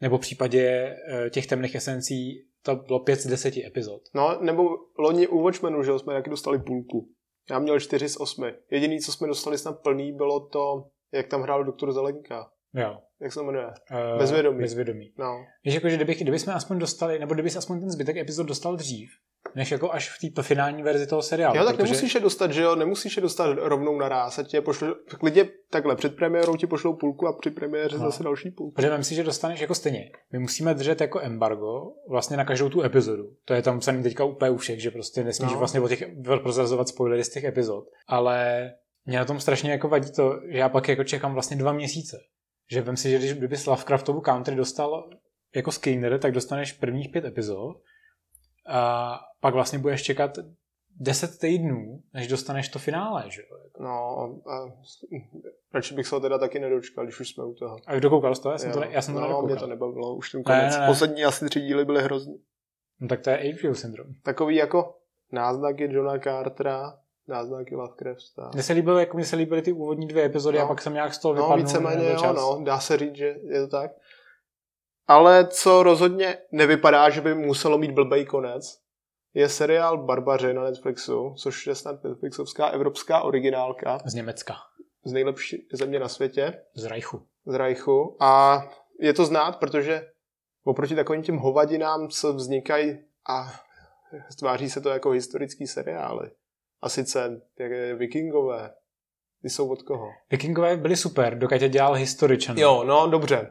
[0.00, 4.02] Nebo v případě eh, těch temných esencí to bylo pět z deseti epizod.
[4.14, 4.68] No, nebo
[4.98, 7.08] loni u Watchmenu, že jsme taky dostali půlku.
[7.50, 8.54] Já měl čtyři z osmi.
[8.70, 12.50] Jediný, co jsme dostali snad plný, bylo to, jak tam hrál doktor Zelenka.
[12.74, 12.98] Jo.
[13.20, 13.66] Jak se jmenuje?
[13.66, 14.60] Uh, Bezvědomí.
[14.60, 15.12] Bezvědomí.
[15.18, 15.44] No.
[15.64, 18.76] Víš, jako, že kdyby, kdyby jsme aspoň dostali, nebo kdyby aspoň ten zbytek epizod dostal
[18.76, 19.10] dřív,
[19.56, 21.56] než jako až v té finální verzi toho seriálu.
[21.56, 21.92] Jo, tak protože...
[21.92, 25.96] nemusíš je dostat, že jo, nemusíš je dostat rovnou naraz, ať tě pošle, klidně takhle,
[25.96, 28.04] před premiérou ti pošlou půlku a při premiéře no.
[28.04, 28.74] zase další půlku.
[28.74, 30.10] Protože si, že dostaneš jako stejně.
[30.32, 33.24] My musíme držet jako embargo vlastně na každou tu epizodu.
[33.44, 35.58] To je tam psaný teďka úplně u všech, že prostě nesmíš no.
[35.58, 36.04] vlastně o těch
[36.42, 37.84] prozrazovat spoilery z těch epizod.
[38.06, 38.70] Ale
[39.04, 42.16] mě na tom strašně jako vadí to, že já pak jako čekám vlastně dva měsíce.
[42.70, 45.10] Že vem si, že když kdyby Lovecraftovu country dostal
[45.54, 47.76] jako skinner, tak dostaneš prvních pět epizod
[48.68, 50.38] a pak vlastně budeš čekat
[51.00, 53.58] 10 týdnů, než dostaneš to finále, že jo?
[53.80, 54.18] No,
[54.50, 54.72] a
[55.74, 57.76] radši bych se ho teda taky nedočkal, když už jsme u toho.
[57.86, 58.52] A kdo koukal z toho?
[58.52, 59.46] Já jsem, to, ne, já jsem no, to nedokoukal.
[59.46, 60.62] mě to nebavilo, už ten konec.
[60.62, 60.86] Ne, ne, ne.
[60.86, 62.42] Poslední asi tři díly byly hrozný.
[63.00, 64.06] No tak to je HBO syndrom.
[64.22, 64.94] Takový jako
[65.32, 66.98] náznaky Johna Cartera,
[67.28, 68.50] náznaky Lovecrafta.
[68.54, 70.64] Mně se líbily, jako mně se líbily ty úvodní dvě epizody no.
[70.64, 71.58] a pak jsem nějak z toho vypadnul.
[71.58, 73.90] No víceméně jo, no, dá se říct, že je to tak.
[75.08, 78.78] Ale co rozhodně nevypadá, že by muselo mít blbej konec,
[79.34, 83.98] je seriál Barbaři na Netflixu, což je snad Netflixovská evropská originálka.
[84.04, 84.54] Z Německa.
[85.04, 86.62] Z nejlepší země na světě.
[86.74, 87.26] Z Reichu.
[87.46, 88.16] Z Reichu.
[88.20, 88.62] A
[89.00, 90.10] je to znát, protože
[90.64, 93.52] oproti takovým těm hovadinám, co vznikají a
[94.30, 96.30] stváří se to jako historický seriály.
[96.82, 98.74] A sice jak je Vikingové.
[99.42, 100.08] Ty jsou od koho?
[100.30, 102.58] Vikingové byli super, dokud je dělal Historičan.
[102.58, 103.50] Jo, no dobře.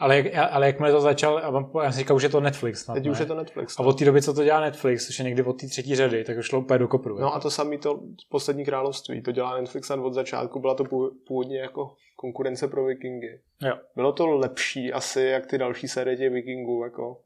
[0.00, 2.84] Ale, jak, ale jakmile to začal, já si říkal, že je to Netflix.
[2.84, 3.10] Snad, Teď ne?
[3.10, 3.78] už je to Netflix.
[3.78, 6.24] A od té doby, co to dělá Netflix, což je někdy od té třetí řady,
[6.24, 7.18] tak už šlo úplně do kopru.
[7.18, 10.84] No a to samé to poslední království, to dělá Netflix od začátku, byla to
[11.26, 13.40] původně jako konkurence pro Vikingy.
[13.62, 13.78] Jo.
[13.96, 17.20] Bylo to lepší asi, jak ty další série těch Vikingů, jako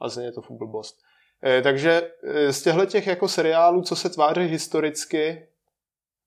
[0.00, 0.98] vlastně je to furt blbost.
[1.46, 5.46] E, takže e, z těchto těch jako seriálů, co se tváří historicky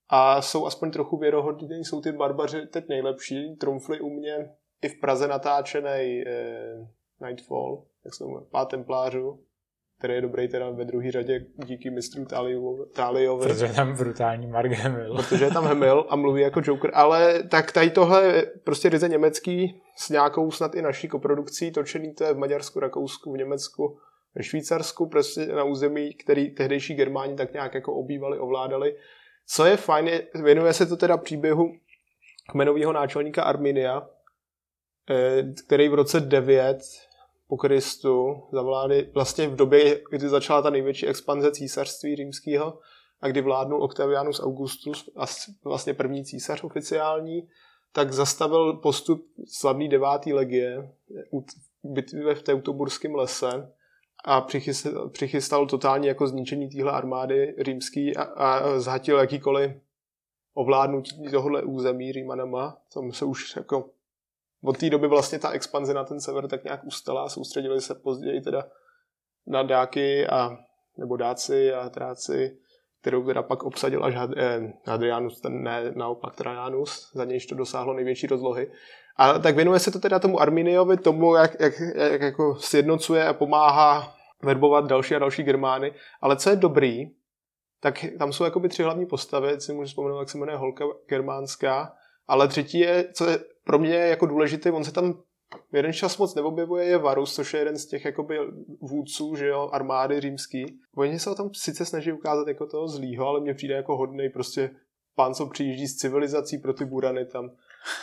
[0.08, 4.50] a jsou aspoň trochu věrohodní, jsou ty barbaři teď nejlepší, trumfly u mě
[4.84, 9.40] i v Praze natáčený eh, Nightfall, jak se jmenuje, Pát templářů,
[9.98, 12.24] který je dobrý teda ve druhé řadě díky mistru
[12.94, 13.46] Taliovi.
[13.46, 15.16] Protože je tam brutální Mark Hamill.
[15.16, 16.90] Protože je tam Hamill a mluví jako Joker.
[16.94, 22.24] Ale tak tady tohle prostě ryze německý s nějakou snad i naší koprodukcí, točený to
[22.24, 23.98] je v Maďarsku, Rakousku, v Německu,
[24.34, 28.96] ve Švýcarsku, prostě na území, který tehdejší Germáni tak nějak jako obývali, ovládali.
[29.46, 31.72] Co je fajn, je, věnuje se to teda příběhu
[32.50, 34.08] kmenového náčelníka Arminia,
[35.66, 36.78] který v roce 9
[37.48, 42.78] po Kristu za vlády, vlastně v době, kdy začala ta největší expanze císařství římského
[43.20, 45.24] a kdy vládnul Octavianus Augustus, a
[45.64, 47.48] vlastně první císař oficiální,
[47.92, 50.92] tak zastavil postup slavný devátý legie
[51.32, 51.44] u
[51.84, 53.72] bitvě v Teutoburském lese
[54.24, 59.72] a přichystal, přichystal totálně jako zničení téhle armády římský a, a zhatil jakýkoliv
[60.54, 62.78] ovládnutí tohohle území Římanama.
[62.94, 63.90] Tam se už jako
[64.64, 68.40] od té doby vlastně ta expanze na ten sever tak nějak ustala soustředili se později
[68.40, 68.64] teda
[69.46, 70.56] na dáky a
[70.98, 72.58] nebo dáci a tráci,
[73.00, 77.94] kterou teda pak obsadil až eh, Hadrianus, ten ne naopak Trajanus, za nějž to dosáhlo
[77.94, 78.70] největší rozlohy.
[79.16, 83.32] A tak věnuje se to teda tomu Arminiovi, tomu, jak, jak, jak jako sjednocuje a
[83.32, 85.92] pomáhá verbovat další a další Germány.
[86.20, 87.10] Ale co je dobrý,
[87.80, 91.92] tak tam jsou jakoby tři hlavní postavy, si můžu vzpomenout, jak se jmenuje Holka germánská,
[92.28, 95.22] ale třetí je, co je pro mě jako důležité, on se tam
[95.72, 98.38] jeden čas moc neobjevuje, je Varus, což je jeden z těch jakoby
[98.80, 100.78] vůdců, že jo, armády římský.
[100.96, 104.28] Oni se ho tam sice snaží ukázat jako toho zlýho, ale mně přijde jako hodnej
[104.28, 104.70] prostě
[105.14, 107.50] pán, co přijíždí z civilizací pro ty burany tam.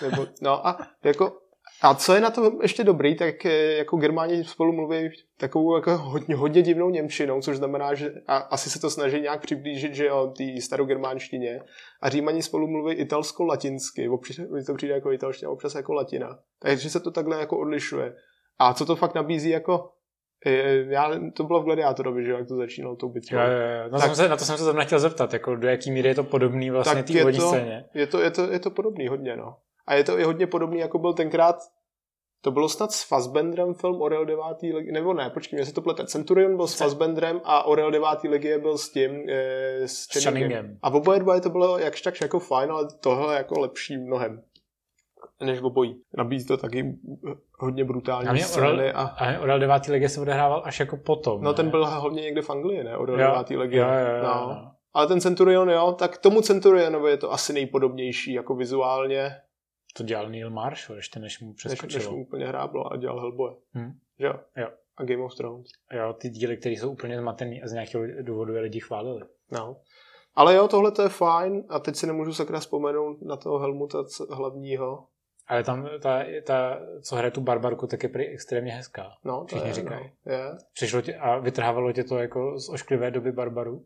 [0.02, 1.41] Nebo, no a jako
[1.82, 3.46] a co je na to ještě dobrý, tak
[3.78, 8.70] jako Germáni spolu mluví takovou jako hodně, hodně divnou Němčinou, což znamená, že a asi
[8.70, 11.60] se to snaží nějak přiblížit, že jo, té starogermánštině.
[12.02, 16.40] A Římani spolu mluví italsko-latinsky, občas to přijde jako italština, občas jako latina.
[16.60, 18.14] Takže se to takhle jako odlišuje.
[18.60, 19.90] A co to fakt nabízí jako
[20.88, 23.38] já, to bylo v Gladiátorovi, že jak to začínalo tou bitvou.
[23.38, 23.90] Jo, jo, jo.
[23.92, 26.10] No tak, jsem se, na to jsem se tam nechtěl zeptat, jako do jaký míry
[26.10, 27.86] je to podobný vlastně té úvodní scéně.
[27.94, 29.56] Je to, je, to, je to podobný hodně, no.
[29.92, 31.56] A je to i hodně podobný, jako byl tenkrát
[32.44, 34.44] to bylo snad s Fassbendrem film Orel 9.
[34.74, 36.06] legie, nebo ne, počkej, mě se to plete.
[36.06, 38.08] Centurion byl s Fassbendrem a Orel 9.
[38.24, 40.78] legie byl s tím, e, s Channingem.
[40.82, 44.44] A v oboje dva to bylo jakž tak jako fajn, ale tohle jako lepší mnohem
[45.42, 46.02] než obojí.
[46.18, 46.96] Nabízí to taky
[47.60, 48.92] hodně brutální a scény.
[48.92, 49.02] A...
[49.02, 49.88] a Orel 9.
[49.88, 51.42] legie se odehrával až jako potom.
[51.42, 51.56] No ne?
[51.56, 52.98] ten byl hlavně někde v Anglii, ne?
[52.98, 53.50] Orel 9.
[53.50, 53.82] legie.
[53.82, 54.30] Jo, jo, jo, no.
[54.30, 54.72] jo.
[54.94, 59.36] Ale ten Centurion, jo, tak tomu Centurionovi je to asi nejpodobnější, jako vizuálně.
[59.94, 61.98] To dělal Neil Marshall, ještě než mu přeskočilo.
[61.98, 63.54] Než, než mu úplně hráblo a dělal Hellboy.
[63.74, 63.92] Hmm.
[64.20, 64.34] Jo?
[64.58, 64.68] Jo.
[64.98, 65.68] A Game of Thrones.
[65.94, 69.26] Jo, ty díly, které jsou úplně zmatený a z nějakého důvodu je lidi chválili.
[69.52, 69.78] No.
[70.36, 73.98] Ale jo, tohle to je fajn a teď si nemůžu sakra vzpomenout na toho Helmuta
[74.30, 75.08] hlavního.
[75.48, 79.12] Ale tam ta, ta, co hraje tu barbarku, tak je prý extrémně hezká.
[79.24, 80.12] No, Všichni je, říkají.
[80.26, 80.52] No, je.
[80.74, 83.86] Přišlo tě, a vytrhávalo tě to jako z ošklivé doby barbaru?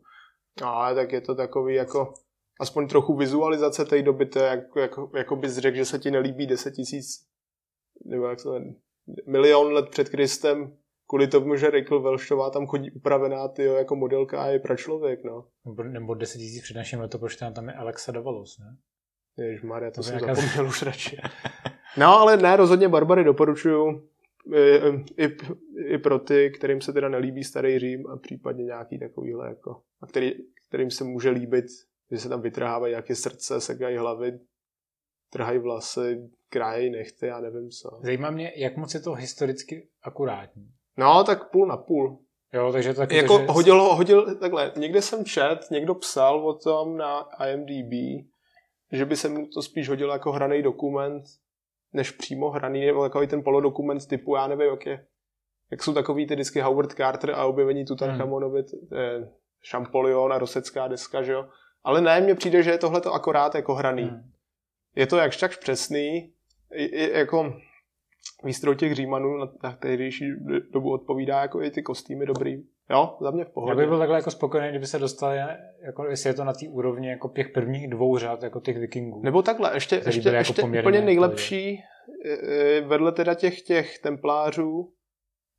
[0.60, 2.14] No, ale tak je to takový jako
[2.60, 6.10] aspoň trochu vizualizace té doby, to je jako, jako, jako bys řekl, že se ti
[6.10, 7.26] nelíbí 10 tisíc
[8.04, 8.48] nebo jak se
[9.26, 10.76] milion let před Kristem,
[11.06, 15.46] kvůli tomu, že Rachel Velšová tam chodí upravená tyjo, jako modelka a je pračlověk, no.
[15.66, 18.76] Nebo, nebo 10 tisíc před naším letopočtem tam je Alexa Davalos, ne?
[19.44, 20.34] Ježišmarja, to, to jsem nějaká...
[20.34, 21.16] zapomněl už radši.
[21.98, 24.08] No, ale ne, rozhodně Barbary doporučuju
[24.54, 25.36] i, i,
[25.86, 30.06] i pro ty, kterým se teda nelíbí starý Řím a případně nějaký takovýhle jako, a
[30.06, 30.32] který,
[30.68, 31.64] kterým se může líbit
[32.10, 34.38] že se tam vytrhávají nějaké srdce, sekají hlavy,
[35.30, 38.00] trhají vlasy, krájejí nechty, já nevím co.
[38.02, 40.70] Zajímá mě, jak moc je to historicky akurátní.
[40.96, 42.18] No, tak půl na půl.
[42.52, 43.46] Jo, takže to taky jako to, že...
[43.48, 48.24] hodil, hodil, takhle, někde jsem čet, někdo psal o tom na IMDb,
[48.92, 51.24] že by se mu to spíš hodilo jako hraný dokument,
[51.92, 55.06] než přímo hraný, nebo takový ten polodokument typu, já nevím, jak je,
[55.70, 59.28] jak jsou takový ty vždycky Howard Carter a objevení Tutanchamonovi, hmm.
[59.70, 61.48] Champollion a Rosecká deska, že jo,
[61.86, 64.02] ale ne, mně přijde, že je tohle to akorát jako hraný.
[64.02, 64.30] Hmm.
[64.96, 66.32] Je to jakž tak přesný,
[66.74, 67.54] je, jako
[68.44, 70.24] výstroj těch Římanů na, na tehdejší
[70.72, 72.62] dobu odpovídá jako i ty kostýmy dobrý.
[72.90, 73.70] Jo, za mě v pohodě.
[73.70, 75.38] Já bych byl takhle jako spokojený, kdyby se dostali,
[75.86, 79.20] jako jestli je to na té úrovni jako těch prvních dvou řád, jako těch vikingů.
[79.24, 81.82] Nebo takhle, ještě, ještě, jako ještě úplně nejlepší,
[82.86, 84.92] vedle teda těch, těch templářů,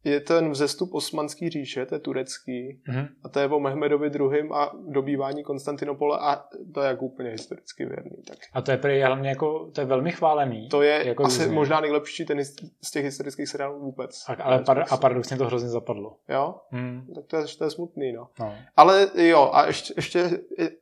[0.03, 3.07] je ten vzestup osmanský říše, to je turecký, mm-hmm.
[3.23, 6.43] a to je o Mehmedovi druhým a dobývání Konstantinopole a
[6.73, 8.23] to je jako úplně historicky věrný.
[8.27, 8.37] Tak.
[8.53, 10.69] A to je prý hlavně jako, to je velmi chválený.
[10.69, 11.55] To je jako asi různě.
[11.55, 12.45] možná nejlepší ten
[12.81, 14.23] z těch historických seriálů vůbec.
[14.27, 16.17] A, ale par, a paradoxně to hrozně zapadlo.
[16.29, 16.55] Jo?
[16.71, 17.07] Hmm.
[17.15, 18.27] Tak to je, to je smutný, no.
[18.39, 18.53] no.
[18.75, 20.29] Ale jo, a ještě, ještě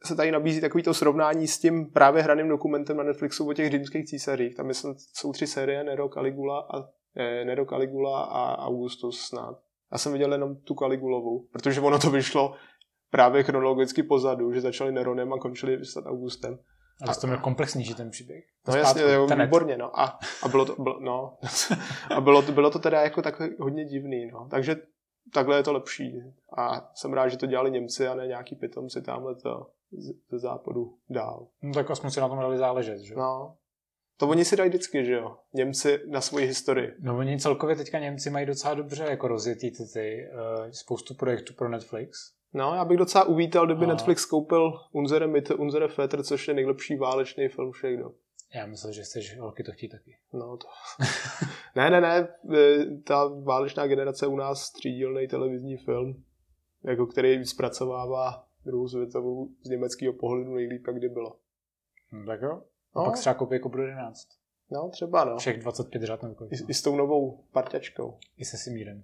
[0.03, 3.71] se tady nabízí takový to srovnání s tím právě hraným dokumentem na Netflixu o těch
[3.71, 4.55] římských císařích.
[4.55, 4.69] Tam
[5.13, 9.59] jsou tři série, Nero, Caligula a Nero Caligula a Augustus snad.
[9.91, 12.53] Já jsem viděl jenom tu Caligulovou, protože ono to vyšlo
[13.09, 16.59] právě chronologicky pozadu, že začali Neronem a končili snad Augustem.
[17.07, 18.43] Ale to měl komplexnější ten příběh.
[18.67, 19.99] No jasně, jo, výborně, no.
[19.99, 21.37] A, a bylo to, bylo, no,
[22.15, 24.47] a bylo to, bylo to teda jako tak hodně divný, no.
[24.51, 24.75] Takže
[25.33, 26.23] takhle je to lepší.
[26.57, 29.67] A jsem rád, že to dělali Němci a ne nějaký pitomci tamhle to
[30.31, 31.47] ze západu dál.
[31.61, 33.15] No tak aspoň si na tom dali záležet, že?
[33.15, 33.55] No,
[34.17, 35.37] to oni si dají vždycky, že jo?
[35.53, 36.93] Němci na svoji historii.
[36.99, 41.53] No oni celkově teďka Němci mají docela dobře jako rozjetý ty, ty uh, spoustu projektů
[41.53, 42.35] pro Netflix.
[42.53, 43.87] No, já bych docela uvítal, kdyby a...
[43.87, 48.15] Netflix koupil Unzere Mitte, Unzere Väter, což je nejlepší válečný film všech dob.
[48.55, 50.17] Já myslím, že chceš holky to chtít taky.
[50.33, 50.67] No to...
[51.75, 56.23] ne, ne, ne, e, ta válečná generace u nás třídílný televizní film,
[56.83, 61.35] jako který zpracovává druhou světovou z německého pohledu nejlíp, jak kdy bylo.
[62.11, 62.61] No, tak jo.
[62.95, 63.01] No.
[63.01, 64.27] A pak třeba koupí Cobra 11.
[64.71, 65.37] No, třeba no.
[65.37, 68.17] Všech 25 řád nebo I, I, s tou novou parťačkou.
[68.37, 69.03] I se Simírem.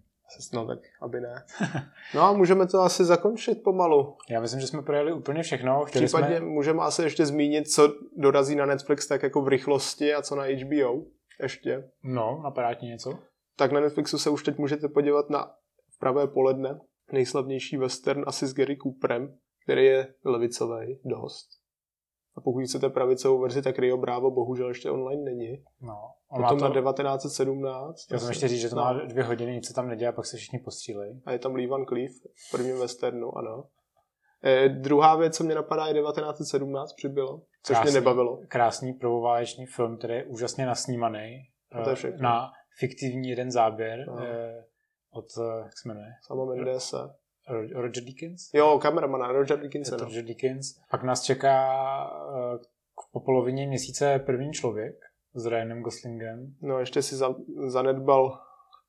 [0.53, 1.45] No tak, aby ne.
[2.15, 4.17] No a můžeme to asi zakončit pomalu.
[4.29, 5.85] Já myslím, že jsme projeli úplně všechno.
[5.85, 6.45] Chtěli Případně jsme...
[6.45, 10.43] můžeme asi ještě zmínit, co dorazí na Netflix tak jako v rychlosti a co na
[10.43, 11.03] HBO.
[11.41, 11.89] Ještě.
[12.03, 13.19] No, napadá ti něco?
[13.55, 15.51] Tak na Netflixu se už teď můžete podívat na
[15.99, 16.79] pravé poledne.
[17.11, 21.60] Nejslavnější western asi s Gary Cooperem, který je levicový dost.
[22.37, 25.63] A pokud chcete pravicovou verzi, tak Rio Bravo bohužel ještě online není.
[25.81, 26.11] No.
[26.35, 26.65] Potom to...
[26.65, 28.11] na 1917.
[28.11, 28.81] Já jsem ještě říct, že to no.
[28.81, 31.21] má dvě hodiny, nic se tam neděje a pak se všichni postřílejí.
[31.25, 32.11] A je tam Lee Van Cleef
[32.47, 33.63] v prvním westernu, ano.
[34.43, 38.39] Eh, druhá věc, co mě napadá, je 1917 přibylo, což krásný, mě nebavilo.
[38.47, 41.43] Krásný prvováleční film, který je úžasně nasnímaný.
[41.71, 42.23] A to je všechno.
[42.23, 44.19] Na fiktivní jeden záběr no.
[44.19, 44.65] eh,
[45.11, 46.07] od, eh, jak se jmenuje?
[46.21, 46.97] Sama Mendese.
[47.73, 48.49] Roger Dickens?
[48.53, 50.79] Jo, kameramana, Roger to Roger Dickens.
[50.91, 51.67] Pak nás čeká
[52.53, 52.59] uh,
[53.11, 54.95] po polovině měsíce první člověk
[55.33, 56.53] s Ryanem Goslingem.
[56.61, 57.35] No ještě si za,
[57.65, 58.39] zanedbal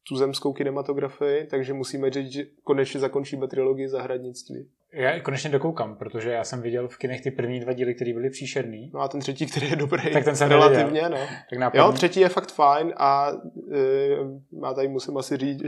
[0.08, 4.68] tu zemskou kinematografii, takže musíme říct, že konečně zakončíme trilogii zahradnictví.
[4.92, 8.30] Já konečně dokoukám, protože já jsem viděl v kinech ty první dva díly, které byly
[8.30, 8.90] příšerný.
[8.94, 10.12] No a ten třetí, který je dobrý.
[10.12, 11.18] Tak ten jsem relativně, no.
[11.50, 15.62] Tak na Jo, třetí je fakt fajn a uh, já tady musím asi říct,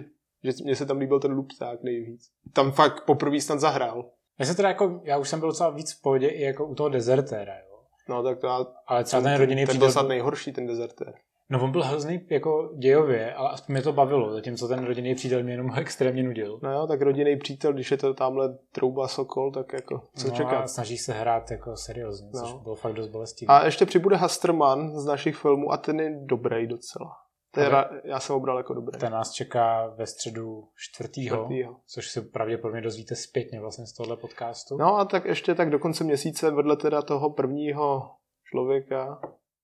[0.44, 2.30] že mně se tam líbil ten lupták nejvíc.
[2.52, 4.10] Tam fakt poprvé snad zahrál.
[4.38, 6.74] Já se teda jako, já už jsem byl docela víc v pohodě i jako u
[6.74, 7.78] toho dezertéra, jo.
[8.08, 9.80] No tak to já, Ale třeba ten rodinný ten příběh...
[9.80, 11.14] byl snad nejhorší, ten dezertér.
[11.50, 15.42] No on byl hrozný jako dějově, ale aspoň mě to bavilo, zatímco ten rodinný přítel
[15.42, 16.60] mě jenom extrémně nudil.
[16.62, 20.34] No jo, tak rodinný přítel, když je to tamhle trouba Sokol, tak jako co no
[20.34, 20.62] čekat.
[20.62, 22.40] A snaží se hrát jako seriózně, no.
[22.40, 23.54] což bylo fakt dost bolestivé.
[23.54, 27.23] A ještě přibude Hasterman z našich filmů a ten je dobrý docela.
[27.54, 28.98] Teda, já jsem ho bral jako dobrý.
[28.98, 31.80] Ten nás čeká ve středu čtvrtýho, Čtvrtýho.
[31.86, 34.76] což si pravděpodobně dozvíte zpětně vlastně z tohle podcastu.
[34.76, 38.10] No a tak ještě tak do konce měsíce vedle teda toho prvního
[38.50, 39.20] člověka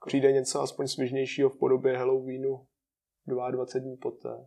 [0.07, 2.67] přijde něco aspoň svěžnějšího v podobě Halloweenu
[3.27, 4.47] 22 dní poté.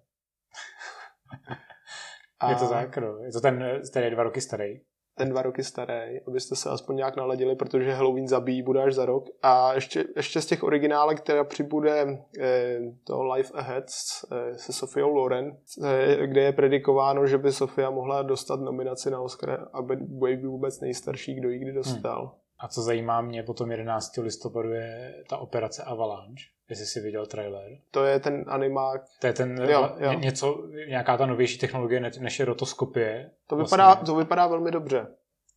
[2.40, 3.18] A je to zákro.
[3.24, 4.82] Je to ten, který je dva roky starý.
[5.16, 9.06] Ten dva roky starý, abyste se aspoň nějak naladili, protože Halloween zabíjí bude až za
[9.06, 9.26] rok.
[9.42, 12.06] A ještě, ještě z těch originálek, která přibude
[12.40, 13.84] eh, to Life Ahead
[14.32, 19.22] eh, se Sofiou Loren, eh, kde je predikováno, že by Sofia mohla dostat nominaci na
[19.22, 22.22] Oscar, aby bude vůbec nejstarší, kdo ji kdy dostal.
[22.22, 22.40] Hmm.
[22.60, 24.18] A co zajímá mě, potom 11.
[24.18, 27.72] listopadu je ta operace Avalanche, jestli jsi viděl trailer.
[27.92, 29.02] To je ten animák.
[29.20, 30.14] To je ten jo, jo.
[30.14, 33.32] něco, nějaká ta novější technologie, než je rotoskopie.
[33.48, 34.06] To vypadá, vlastně.
[34.06, 35.08] to vypadá velmi dobře.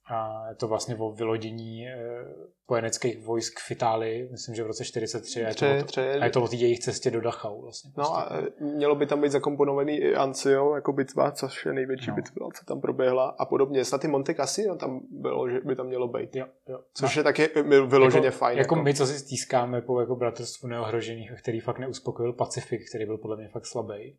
[0.08, 1.96] A je to vlastně o vylodění e,
[2.64, 5.44] spojeneckých vojsk v Itálii, myslím, že v roce 43.
[5.44, 7.62] A je, to, tři, a je to o té jejich cestě do Dachau.
[7.62, 12.10] Vlastně, no a mělo by tam být zakomponovaný i Ancio jako bitva, což je největší
[12.10, 12.14] no.
[12.14, 13.84] bitva, co tam proběhla a podobně.
[13.84, 16.36] Snad i Monte Cassino tam bylo, že by tam mělo být.
[16.36, 16.80] Jo, jo.
[16.94, 17.20] Což no.
[17.20, 17.48] je taky
[17.86, 18.58] vyloženě jako, fajn.
[18.58, 23.06] Jako, jako, my, co si stýskáme po jako bratrstvu neohrožených, který fakt neuspokojil Pacifik, který
[23.06, 24.18] byl podle mě fakt slabý.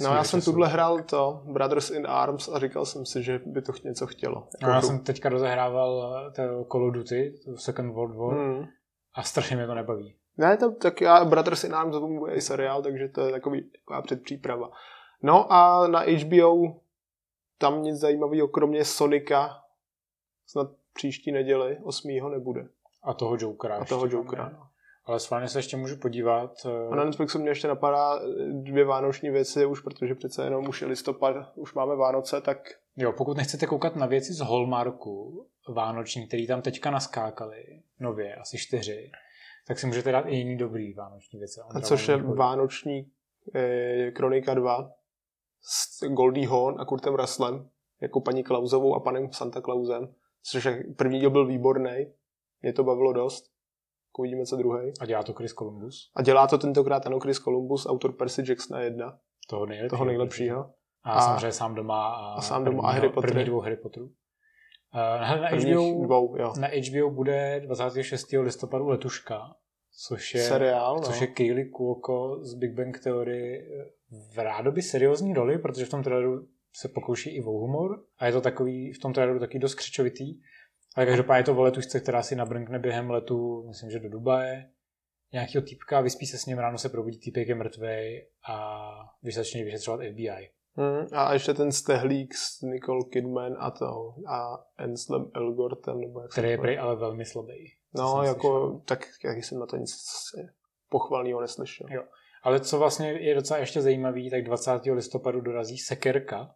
[0.00, 3.62] No já jsem tuhle hrál to, Brothers in Arms a říkal jsem si, že by
[3.62, 4.48] to něco chtělo.
[4.62, 8.66] No, já jsem teďka rozehrával to Call of Duty, to Second World War hmm.
[9.14, 10.16] a strašně mě to nebaví.
[10.36, 13.70] Ne, to, tak já Brothers in Arms to bude i seriál, takže to je takový,
[13.70, 14.70] taková předpříprava.
[15.22, 16.80] No a na HBO
[17.58, 19.62] tam nic zajímavého, kromě Sonika,
[20.46, 22.08] snad příští neděli, 8.
[22.30, 22.68] nebude.
[23.02, 23.76] A toho Jokera.
[23.76, 24.48] A toho Jokera.
[24.48, 24.58] Ne?
[25.06, 26.66] Ale schválně se ještě můžu podívat.
[26.90, 30.88] A na Netflixu mě ještě napadá dvě vánoční věci už, protože přece jenom už je
[30.88, 32.58] listopad, už máme Vánoce, tak...
[32.96, 38.58] Jo, pokud nechcete koukat na věci z Hallmarku vánoční, který tam teďka naskákali, nově, asi
[38.58, 39.10] čtyři,
[39.66, 41.60] tak si můžete dát i jiný dobrý vánoční věci.
[41.70, 43.10] A což je vánoční
[43.54, 44.90] eh, Kronika 2
[45.60, 47.68] s Goldie Hawn a Kurtem Russellem,
[48.00, 52.12] jako paní Klausovou a panem Santa Clausem, což je, první díl byl výborný,
[52.62, 53.55] mě to bavilo dost
[54.18, 54.92] uvidíme, co druhý.
[55.00, 56.10] A dělá to Chris Columbus.
[56.16, 59.18] A dělá to tentokrát ano Chris Columbus, autor Percy Jacksona 1.
[59.48, 59.98] Toho nejlepšího.
[59.98, 60.70] Toho nejlepšího.
[61.04, 63.30] A, a samozřejmě sám doma a, a sám doma a Harry Potter.
[63.30, 64.06] První dvou Harry Potterů.
[64.06, 66.52] Uh, na, HBO, dvou, jo.
[66.60, 68.32] na HBO bude 26.
[68.32, 69.40] listopadu Letuška,
[70.08, 71.02] což je, Seriál, no.
[71.02, 73.66] což je Kaylee Cuoco z Big Bang Theory
[74.34, 78.32] v rádoby seriózní roli, protože v tom traileru se pokouší i o humor a je
[78.32, 80.40] to takový, v tom traileru taky dost křičovitý.
[80.96, 84.70] Ale každopádně je to o letušce, která si nabrnkne během letu, myslím, že do Dubaje,
[85.32, 88.80] nějakého týpka, vyspí se s ním, ráno se probudí, týpek je mrtvej a
[89.20, 90.50] když začne vyšetřovat FBI.
[90.74, 96.30] Hmm, a ještě ten stehlík s Nicole Kidman a to a Anselm Elgortem, nebo jak
[96.30, 97.72] Který je prej ale velmi slabý.
[97.94, 98.80] No, jako, slyšel.
[98.84, 99.96] tak jak jsem na to nic
[100.88, 101.86] pochvalného neslyšel.
[101.90, 102.02] Jo.
[102.42, 104.70] Ale co vlastně je docela ještě zajímavý, tak 20.
[104.92, 106.54] listopadu dorazí Sekerka,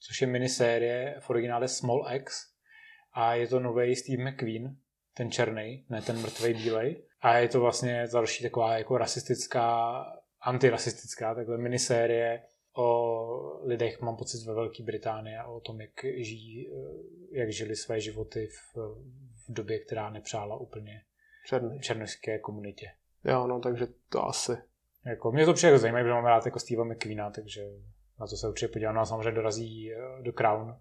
[0.00, 2.51] což je minisérie v originále Small X,
[3.12, 4.76] a je to nový Steve McQueen,
[5.14, 7.02] ten černý, ne ten mrtvý bílej.
[7.20, 10.04] A je to vlastně další taková jako rasistická,
[10.40, 12.42] antirasistická takhle minisérie
[12.76, 17.76] o lidech, mám pocit, ve Velké Británii a o tom, jak žijí, eh, jak žili
[17.76, 18.76] své životy v,
[19.48, 21.02] v době, která nepřála úplně
[21.46, 21.80] Černý.
[21.80, 22.86] černožské komunitě.
[23.24, 24.52] Jo, no, takže to asi.
[25.06, 27.62] Jako, mě to přijde zajímavé, že máme rád jako Steve McQueena, takže
[28.20, 28.94] na to se určitě podívám.
[28.94, 30.76] No a samozřejmě dorazí eh, do Crown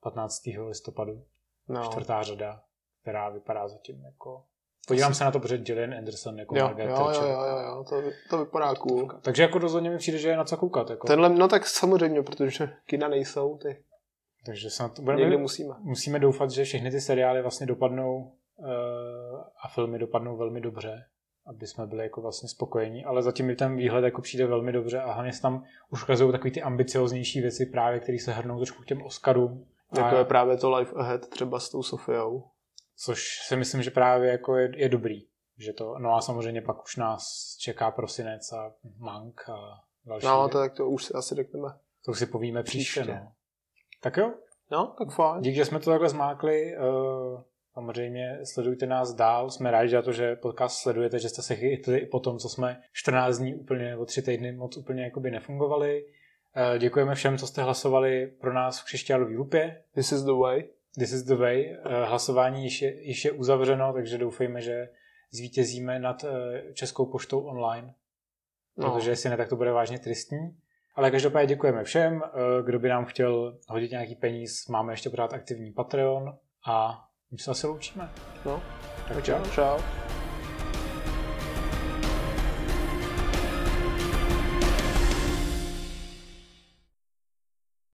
[0.00, 0.42] 15.
[0.66, 1.24] listopadu
[1.68, 1.84] no.
[1.84, 2.60] čtvrtá řada,
[3.02, 4.44] která vypadá zatím jako...
[4.88, 8.02] Podívám se na to, protože Gillian Anderson jako jo, Margaret jo, jo, jo, jo, to,
[8.30, 9.08] to vypadá cool.
[9.22, 10.90] Takže jako rozhodně mi přijde, že je na co koukat.
[10.90, 11.06] Jako.
[11.06, 13.84] Tenhle, no tak samozřejmě, protože kina nejsou, ty.
[14.46, 15.74] Takže se na to, budeme, Někdy musíme.
[15.80, 18.66] Musíme doufat, že všechny ty seriály vlastně dopadnou uh,
[19.62, 21.04] a filmy dopadnou velmi dobře,
[21.46, 25.00] aby jsme byli jako vlastně spokojení, ale zatím mi ten výhled jako přijde velmi dobře
[25.00, 28.82] a hlavně se tam už ukazují takový ty ambicioznější věci právě, které se hrnou trošku
[28.82, 29.66] k těm Oscarům,
[29.98, 32.44] jako je právě to Life Ahead třeba s tou Sofiou.
[32.96, 35.26] Což si myslím, že právě jako je, je dobrý.
[35.58, 37.22] Že to, no a samozřejmě pak už nás
[37.60, 40.26] čeká prosinec a Mank a další.
[40.26, 41.68] No, to, tak to už si asi řekneme.
[42.04, 43.00] To už si povíme příště.
[43.00, 43.20] příště.
[43.20, 43.32] No.
[44.00, 44.34] Tak jo.
[44.70, 45.42] No, tak fajn.
[45.42, 46.76] Díky, že jsme to takhle zmákli.
[46.76, 47.40] Uh,
[47.74, 49.50] samozřejmě sledujte nás dál.
[49.50, 52.48] Jsme rádi za to, že podcast sledujete, že jste se chytli i po tom, co
[52.48, 56.06] jsme 14 dní úplně nebo 3 týdny moc úplně jakoby nefungovali.
[56.56, 59.82] Uh, děkujeme všem, co jste hlasovali pro nás v křišťálový lupě.
[59.94, 60.64] This is the way.
[60.98, 61.76] This is the way.
[61.86, 64.88] Uh, hlasování již je, již je uzavřeno, takže doufejme, že
[65.30, 66.30] zvítězíme nad uh,
[66.74, 67.94] Českou poštou online.
[68.76, 68.90] No.
[68.92, 70.56] Protože jestli ne, tak to bude vážně tristní.
[70.94, 72.22] Ale každopádně děkujeme všem.
[72.64, 77.50] Kdo by nám chtěl hodit nějaký peníz, máme ještě pořád aktivní Patreon a my se
[77.50, 78.10] zase loučíme.
[78.44, 78.62] No,
[79.08, 79.44] tak čau.
[79.54, 80.03] Čau.